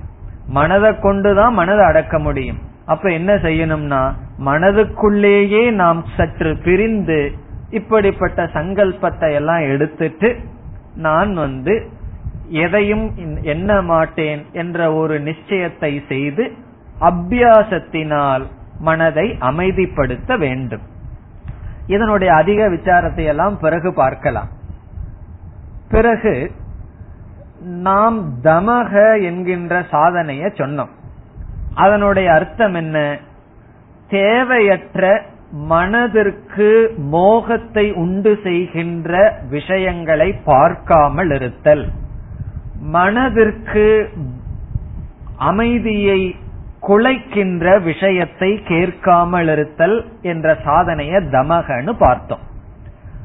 [0.46, 2.58] மனதை கொண்டுதான் மனதை அடக்க முடியும்.
[2.86, 4.12] அப்ப என்ன செய்யணும்னா
[4.44, 7.32] மனதுக்குள்ளேயே நாம் சற்று பிரிந்து
[7.70, 10.36] இப்படிப்பட்ட சங்கல்பத்தை எல்லாம் எடுத்துட்டு
[10.94, 11.88] நான் வந்து
[12.48, 16.52] எதையும் எண்ண மாட்டேன் என்ற ஒரு நிச்சயத்தை செய்து
[17.00, 18.42] அபியாசத்தினால்
[18.78, 20.82] மனதை அமைதிப்படுத்த வேண்டும்.
[21.86, 24.48] இதனுடைய அதிக விசாரத்தை எல்லாம் பிறகு பார்க்கலாம்.
[25.88, 26.50] பிறகு
[27.64, 30.88] நாம் தமக என்கின்ற சாதனைய சொன்னோம்.
[31.74, 33.18] அதனுடைய அர்த்தம் என்ன?
[34.08, 41.90] தேவையற்ற மனதிற்கு மோகத்தை உண்டு செய்கின்ற விஷயங்களை பார்க்காமல் இருத்தல்.
[42.80, 44.08] மனதிற்கு
[45.36, 46.36] அமைதியை
[46.82, 52.50] குலைக்கின்ற விஷயத்தை கேட்காமல் இருத்தல் என்ற சாதனைய தமகன்னு பார்த்தோம்.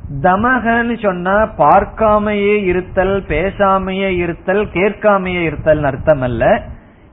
[0.10, 6.62] தமகன்னு சொன்னா பார்க்காமையே இருத்தல் பேசாமையே இருத்தல் கேட்காமையே இருத்தல் அர்த்தம் அல்ல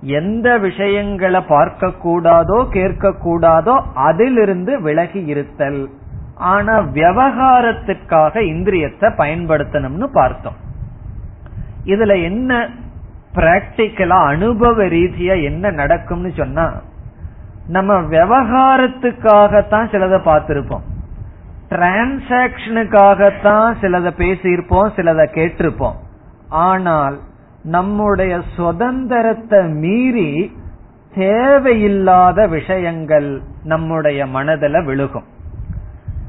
[0.00, 5.90] எந்த விஷயங்களை பார்க்க கூடாதோ கேட்க கூடாதோ அதிலிருந்து விலகி இருத்தல்.
[6.34, 10.56] ஆனா விவகாரத்திற்காக இந்திரியத்தை பயன்படுத்தணும்னு பார்த்தோம்.
[11.84, 12.68] இதுல என்ன
[13.34, 16.72] பிராக்டிக்கலா அனுபவ ரீதியா என்ன நடக்கும்னு சொன்னா
[17.66, 20.84] நம்ம விவகாரத்துக்காகத்தான் சிலதை பார்த்திருப்போம்.
[21.74, 25.94] டிரான்சாக்சனுக்காகத்தான் சிலதை பேசியிருப்போம் சிலதை கேட்டிருப்போம்.
[26.48, 27.18] ஆனால்
[27.62, 30.56] நம்முடைய சுதந்திரத்தை மீறி
[31.14, 35.24] தேவையில்லாத விஷயங்கள் நம்முடைய மனதில் விழுகும்.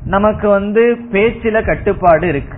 [0.06, 2.58] நமக்கு வந்து பேச்சில கட்டுப்பாடு இருக்கு.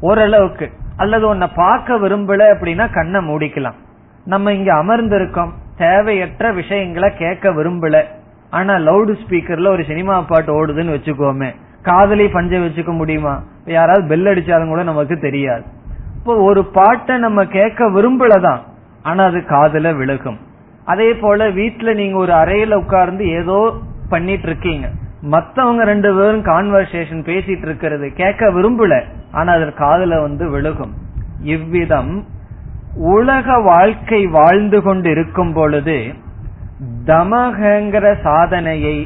[0.00, 0.70] ஓரளவுக்கு.
[0.96, 3.74] அல்லது உன்னை பார்க்க விரும்பல அப்படின்னா கண்ணை மூடிக்கலாம்.
[4.24, 5.50] நம்ம இங்க அமர்ந்திருக்கோம்.
[5.76, 8.04] தேவையற்ற விஷயங்களை கேட்க விரும்பல.
[8.50, 11.54] ஆனா லவுட் ஸ்பீக்கர்ல ஒரு சினிமா பாட்டு ஓடுதுன்னு வச்சுக்கோமே.
[11.88, 13.34] காதலி பஞ்ச வச்சுக்க முடியுமா?
[13.76, 15.64] யாராவது பெல் அடிச்சாலும் கூட நமக்கு தெரியாது.
[16.18, 18.62] இப்போ ஒரு பாட்டை நம்ம கேட்க விரும்பலதான்
[19.02, 20.38] ஆனா அது காதல விழுகும்.
[20.84, 23.58] அதே போல வீட்டுல நீங்க ஒரு அறையில உட்கார்ந்து ஏதோ
[24.08, 24.86] பண்ணிட்டு இருக்கீங்க.
[25.34, 28.94] மத்தவங்க ரெண்டு பேரும் கான்வர்சேஷன் பேசிட்டு இருக்கிறது கேட்க விரும்பல
[29.32, 30.92] ஆனா அது காதல வந்து விழுகும்.
[31.54, 32.12] இவ்விதம்
[33.14, 35.96] உலக வாழ்க்கை வாழ்ந்து கொண்டு இருக்கும் பொழுது
[37.06, 38.96] தமகங்கிற சாதனையை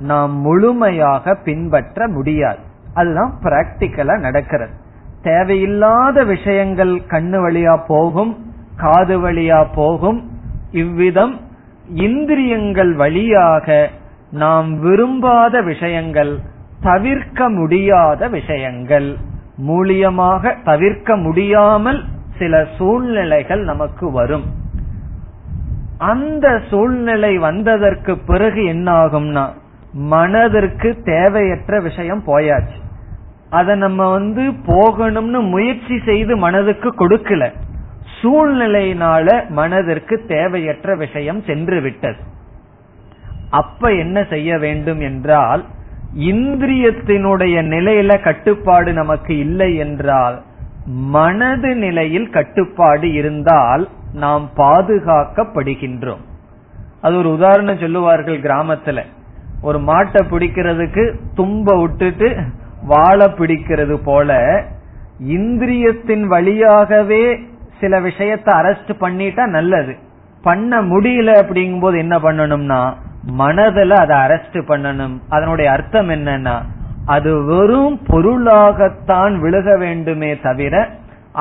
[0.00, 2.58] நாம் முழுமையாக பின்பற்ற முடியாது.
[2.94, 4.72] அதுதான் பிராக்டிக்கலா நடக்கிறது.
[5.22, 10.30] தேவையில்லாத விஷயங்கள் கண்ணு வழியா போகும் காது வழியா போகும்.
[10.70, 11.40] இவ்விதம்
[11.94, 13.90] இந்திரியங்கள் வழியாக
[14.30, 16.38] நாம் விரும்பாத விஷயங்கள்
[16.82, 19.16] தவிர்க்க முடியாத விஷயங்கள்
[19.68, 22.04] மூலியமாக தவிர்க்க முடியாமல்
[22.38, 24.44] சில சூழ்நிலைகள் நமக்கு வரும்.
[25.98, 29.48] அந்த சூழ்நிலை வந்ததற்கு பிறகு என்ன ஆகும்னா
[29.92, 32.78] மனதிற்கு தேவையற்ற விஷயம் போயாச்சு.
[33.50, 37.52] அதை நம்ம வந்து போகணும்னு முயற்சி செய்து மனதுக்கு கொடுக்கல.
[38.22, 42.16] சூழ்நிலையினால மனதிற்கு தேவையற்ற விஷயம் சென்று விட்டது.
[43.50, 45.64] அப்ப என்ன செய்ய வேண்டும் என்றால்
[46.18, 50.42] இந்திரியத்தினுடைய நிலையில கட்டுப்பாடு நமக்கு இல்லை என்றால்
[50.86, 56.24] மனது நிலையில் கட்டுப்பாடு இருந்தால் நாம் பாதுகாக்கப்படுகின்றோம்.
[57.00, 59.02] அது ஒரு உதாரணம் சொல்லுவார்கள் கிராமத்துல.
[59.62, 61.04] ஒரு மாட்டை பிடிக்கிறதுக்கு
[61.36, 62.28] தும்ப விட்டுட்டு
[62.82, 64.38] வாழை பிடிக்கிறது போல
[65.36, 67.24] இந்திரியத்தின் வழியாகவே
[67.80, 69.92] சில விஷயத்தை அரெஸ்ட் பண்ணிட்டா நல்லது.
[70.42, 72.80] பண்ண முடியல அப்படிங்கும் போது என்ன பண்ணணும்னா
[73.40, 75.16] மனதில் அதை அரெஸ்ட் பண்ணணும்.
[75.28, 76.56] அதனுடைய அர்த்தம் என்னன்னா
[77.06, 80.74] அது வெறும் பொருளாகத்தான் விழுக வேண்டுமே தவிர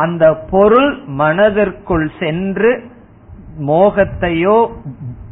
[0.03, 0.91] அந்த பொருள்
[1.22, 2.72] மனதிற்குள் சென்று
[3.67, 4.57] மோகத்தையோ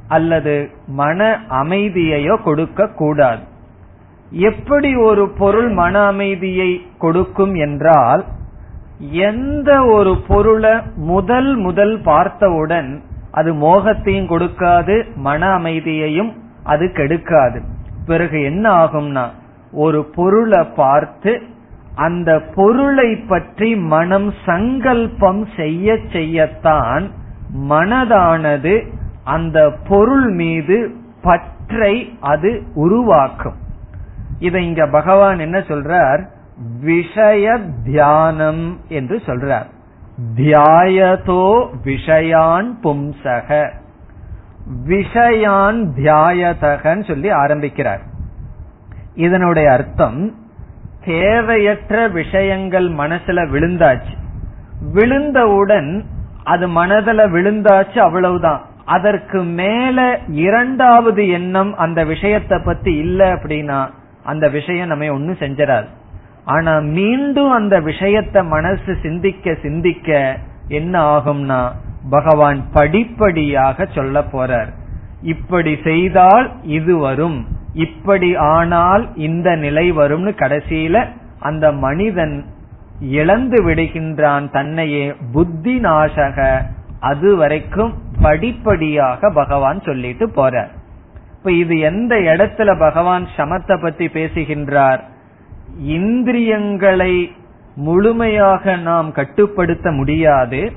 [0.08, 3.44] அல்லது மன அமைதியையோ கொடுக்க கூடாது.
[4.30, 8.24] எப்படி ஒரு பொருள் மன அமைதியை கொடுக்கும் என்றால்
[9.00, 13.02] எந்த ஒரு பொருளை முதல் முதல் பார்த்தவுடன்
[13.32, 16.32] அது மோகத்தையும் கொடுக்காது மன அமைதியையும்
[16.64, 17.60] அது கெடுக்காது.
[18.06, 19.26] பிறகு என்ன ஆகும்னா
[19.72, 21.42] ஒரு பொருளை பார்த்து
[21.96, 27.06] அந்த பொருளை பற்றி மனம் சங்கல்பம் செய்ய செய்யத்தான்
[27.70, 28.74] மனதானது
[29.28, 33.56] அந்த பொருள் மீது பற்றை அது உருவாக்கும்.
[34.40, 36.26] இதை இங்க பகவான் என்ன சொல்றார்?
[36.82, 39.66] விஷய தியானம் என்று சொல்றார்.
[40.36, 43.72] தியாயதோ விஷயான் பும்சக.
[44.86, 48.02] விஷயான் தியாயதகன்னு சொல்லி ஆரம்பிக்கிறார்.
[49.14, 50.36] இதனுடைய அர்த்தம்
[51.06, 54.16] தேவையற்ற விஷயங்கள் மனசுல விழுந்தாச்சு.
[54.94, 56.04] விழுந்தவுடன்
[56.44, 58.62] அது மனதில் விழுந்தாச்சு அவ்வளவுதான்.
[58.88, 59.98] அதற்கு மேல
[60.42, 63.80] இரண்டாவது எண்ணம் அந்த விஷயத்தை பத்தி இல்ல அப்படின்னா
[64.24, 65.88] அந்த விஷயம் நம்ம ஒன்னும் செஞ்சிடாது.
[66.46, 71.62] ஆனா மீண்டும் அந்த விஷயத்த மனசு சிந்திக்க சிந்திக்க என்ன ஆகும்னா
[72.10, 74.72] பகவான் படிப்படியாக சொல்ல போறார்.
[75.22, 77.40] இப்படி செய்தால் இது வரும்.
[77.74, 81.06] இப்படி ஆனால் இந்த நிலை வரும்னு கடைசியில
[81.40, 82.36] அந்த மனிதன்
[83.00, 85.06] இழந்து விடுகின்றான் தன்னையே.
[85.34, 86.38] புத்தி நாசக
[87.00, 90.70] அது வரைக்கும் படிப்படியாக பகவான் சொல்லிட்டு போறார்.
[91.38, 95.04] இப்ப இது எந்த இடத்துல பகவான் சமத்தை பத்தி பேசுகின்றார்?
[95.78, 97.36] இந்திரியங்களை
[97.76, 100.72] முழுமையாக நாம் கட்டுப்படுத்த முடியாது.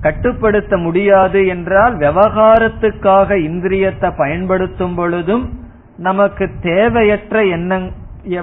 [0.00, 5.60] கட்டுப்படுத்த முடியாது என்றால் விவகாரத்துக்காக இந்திரியத்தை பயன்படுத்தும் பொழுதும்
[5.96, 7.88] நமக்கு தேவையற்ற எண்ண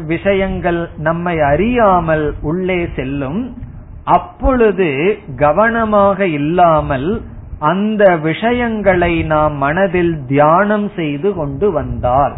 [0.06, 3.58] விஷயங்கள் நம்மை அறியாமல் உள்ளே செல்லும்.
[4.16, 4.89] அப்பொழுது
[5.36, 7.10] கவனமாக இல்லாமல்
[7.60, 12.36] அந்த விஷயங்களை நாம் மனதில் தியானம் செய்து கொண்டு வந்தால்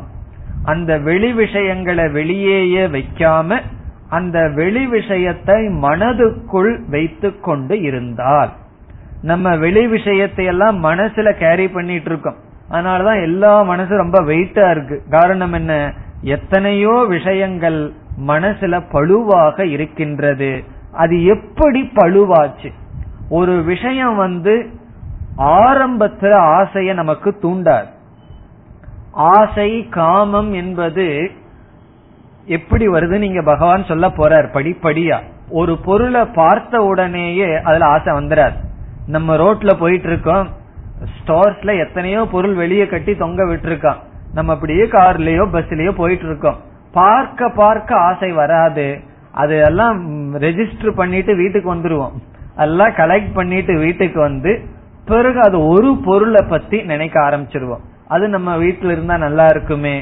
[0.63, 3.59] அந்த வெளி விஷயங்களை வெளியேயே வைக்காம
[4.09, 8.51] அந்த வெளி விஷயத்தை மனதுக்குள் வைத்து கொண்டு இருந்தால்
[9.22, 12.39] நம்ம வெளி விஷயத்தை எல்லாம் மனசுல கேரி பண்ணிட்டு இருக்கோம்
[12.72, 14.97] அதனாலதான் எல்லா மனசு ரொம்ப வெயிட்டா இருக்கு.
[15.09, 15.74] காரணம் என்ன?
[16.36, 17.80] எத்தனையோ விஷயங்கள்
[18.28, 20.51] மனசுல பழுவாக இருக்கின்றது.
[20.94, 22.72] அது எப்படி பழுவாச்சு?
[23.30, 24.70] ஒரு விஷயம் வந்து
[25.38, 27.86] ஆரம்பத்துல ஆசைய நமக்கு தூண்டாது.
[29.12, 31.32] ஆசை காமம் என்பது
[32.46, 35.20] எப்படி வருது நீங்க பகவான் சொல்ல போறார் படிப்படியா.
[35.50, 38.54] ஒரு பொருளை பார்த்த உடனேயே அதுல ஆசை வந்துடாது
[39.08, 40.48] நம்ம ரோட்ல போயிட்டு இருக்கோம்
[41.14, 44.02] ஸ்டோர்ஸ்ல எத்தனையோ பொருள் வெளியே கட்டி தொங்க விட்டுருக்கான்.
[44.34, 46.60] நம்ம அப்படியே கார்லயோ பஸ்லயோ போயிட்டு இருக்கோம்
[46.92, 49.00] பார்க்க பார்க்க ஆசை வராது.
[49.42, 49.98] அது எல்லாம்
[50.46, 52.16] ரெஜிஸ்டர் பண்ணிட்டு வீட்டுக்கு வந்துருவோம்.
[52.58, 54.52] எல்லாம் கலெக்ட் பண்ணிட்டு வீட்டுக்கு வந்து
[55.06, 57.86] பிறகு அது ஒரு பொருளை பத்தி நினைக்க ஆரம்பிச்சிருவோம்.
[58.08, 59.96] அது நம்ம வீட்டில் இருந்தா நல்லா இருக்குமே.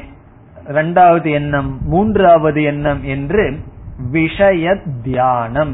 [0.78, 3.46] ரெண்டாவது எண்ணம் மூன்றாவது எண்ணம் என்று
[4.12, 5.74] விஷய தியானம்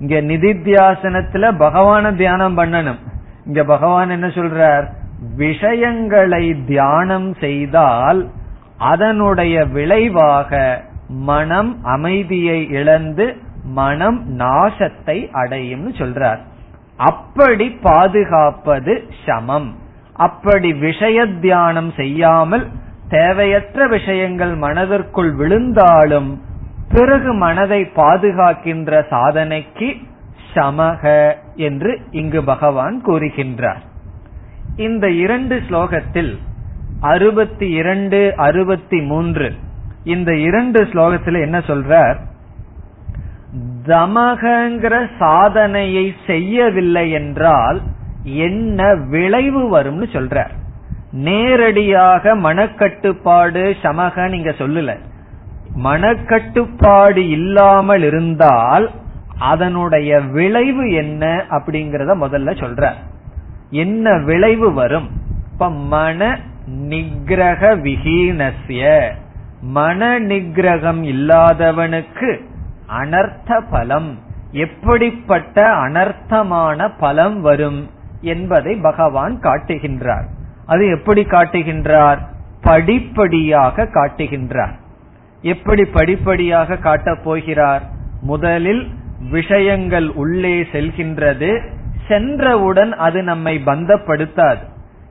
[0.00, 3.00] இங்க நிதித்தியாசனத்துல பகவான தியானம் பண்ணணும்.
[3.46, 4.86] இங்க பகவான் என்ன சொல்றார்?
[5.36, 8.20] விஷயங்களை தியானம் செய்தால்
[8.92, 10.50] அதனுடைய விளைவாக
[11.08, 16.38] மனம் அமைதியை இழந்து மனம் நாசத்தை அடையும் சொல்றார்.
[16.96, 19.74] அப்படி பாதுகாப்பது சமம்.
[20.14, 22.68] அப்படி விஷய தியானம் செய்யாமல்
[23.08, 26.42] தேவையற்ற விஷயங்கள் மனதிற்குள் விழுந்தாலும்
[26.88, 29.96] பிறகு மனதை பாதுகாக்கின்ற சாதனைக்கு
[30.54, 33.82] சமக என்று இங்கு பகவான் கூறுகின்றார்.
[34.76, 36.38] இந்த இரண்டு ஸ்லோகத்தில்
[37.00, 39.54] அறுபத்தி இரண்டு அறுபத்தி மூன்று
[40.04, 42.16] இந்த இரண்டு ஸ்லோகத்தில் என்ன சொல்றார்?
[43.86, 47.80] தமகங்கிற சாதனையை செய்யவில்லை என்றால்
[48.24, 50.46] என்ன விளைவு வரும்னு சொல்ற
[51.10, 54.98] நேரடியாக மனக்கட்டுப்பாடு சமக நீங்க சொல்லல.
[55.84, 58.90] மனக்கட்டுப்பாடு இல்லாமல் இருந்தால்
[59.38, 62.92] அதனுடைய விளைவு என்ன அப்படிங்கறத முதல்ல சொல்ற
[63.70, 65.08] என்ன விளைவு வரும்?
[65.52, 66.38] இப்ப மன
[66.88, 68.82] நிகிரக விஹீனசிய
[69.64, 72.40] மன நிகிரகம் இல்லாதவனுக்கு
[73.00, 74.18] அனர்த்த பலம்.
[74.50, 77.90] எப்படிப்பட்ட அனர்த்தமான பலம் வரும்
[78.20, 80.24] என்பதை பகவான் காட்டுகின்றார்.
[80.66, 82.18] அது எப்படி காட்டுகின்றார்?
[82.62, 84.72] படிப்படியாக காட்டுகின்றார்.
[85.42, 87.82] எப்படி படிப்படியாக காட்டப் போகிறார்?
[88.22, 88.88] முதலில்
[89.30, 91.70] விஷயங்கள் உள்ளே செல்கின்றது.
[92.08, 94.58] சென்றவுடன் அது நம்மை பந்தப்படுத்தாது.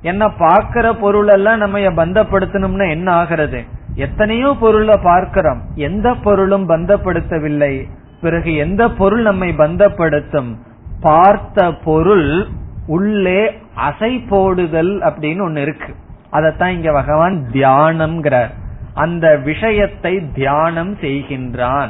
[0.02, 3.64] என்ன பார்க்கிற பொருள் எல்லாம் நம்ம பந்தப்படுத்தணும்னா என்ன ஆகிறது?
[3.96, 5.62] எத்தனையோ பொருளை பார்க்கிறோம்.
[5.76, 7.90] எந்த பொருளும் பந்தப்படுத்தவில்லை.
[8.22, 10.56] பிறகு எந்த பொருள் நம்மை பந்தப்படுத்தும்?
[11.02, 12.48] பார்த்த பொருள்
[12.88, 15.94] உள்ளே அசை போடுதல் அப்படின்னு ஒன்னு இருக்கு.
[16.32, 18.52] அதத்தான் இங்க பகவான் தியானம்ங்கிறார்.
[18.94, 21.90] அந்த விஷயத்தை தியானம் செய்கின்றான்.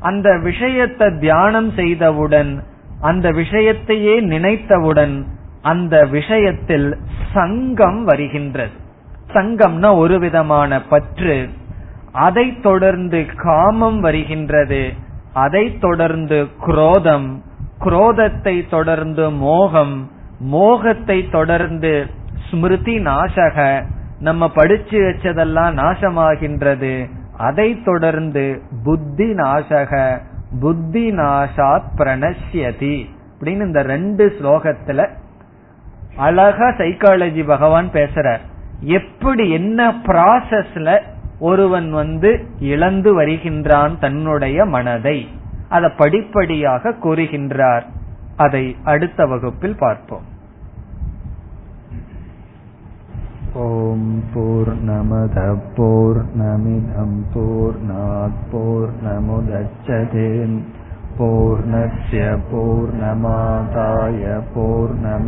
[0.00, 2.62] அந்த விஷயத்தை தியானம் செய்தவுடன்
[3.00, 5.26] அந்த விஷயத்தையே நினைத்தவுடன்
[5.62, 6.96] அந்த விஷயத்தில்
[7.32, 8.70] சங்கம் வருகின்றது.
[9.32, 11.48] சங்கம்னா ஒரு விதமான பற்று.
[12.12, 14.92] அதை தொடர்ந்து காமம் வருகின்றது.
[15.32, 17.42] அதை தொடர்ந்து குரோதம்.
[17.80, 20.10] குரோதத்தை தொடர்ந்து மோகம்.
[20.40, 22.06] மோகத்தை தொடர்ந்து
[22.50, 23.84] ஸ்மிருதி நாசக.
[24.20, 27.10] நம்ம படிச்சு வச்சதெல்லாம் நாசமாகின்றது.
[27.36, 30.18] அதை தொடர்ந்து புத்தி நாசக.
[30.60, 33.08] புத்தி நாசாத் பிரணசியதி
[33.40, 35.08] அப்படின்னு இந்த ரெண்டு ஸ்லோகத்துல
[36.16, 38.40] அழகா சைக்காலஜி பகவான் பேசுறார்.
[38.89, 40.89] எப்படி என்ன ப்ராசஸ்ல
[41.39, 45.17] ஒருவன் வந்து இழந்து வருகின்றான் தன்னுடைய மனதை
[45.69, 47.85] அதை படிப்படியாக கூறுகின்றார்
[48.37, 50.27] அதை அடுத்த வகுப்பில் பார்ப்போம்
[53.63, 55.39] ஓம் போர் நமத
[55.75, 57.81] போர் நமிதம் போர்
[58.51, 60.55] போர் நமுதச்சதேன்
[61.17, 64.23] पूर्णस्य पूर्णमादाय
[64.53, 65.27] पूर्णमेवावशिष्यते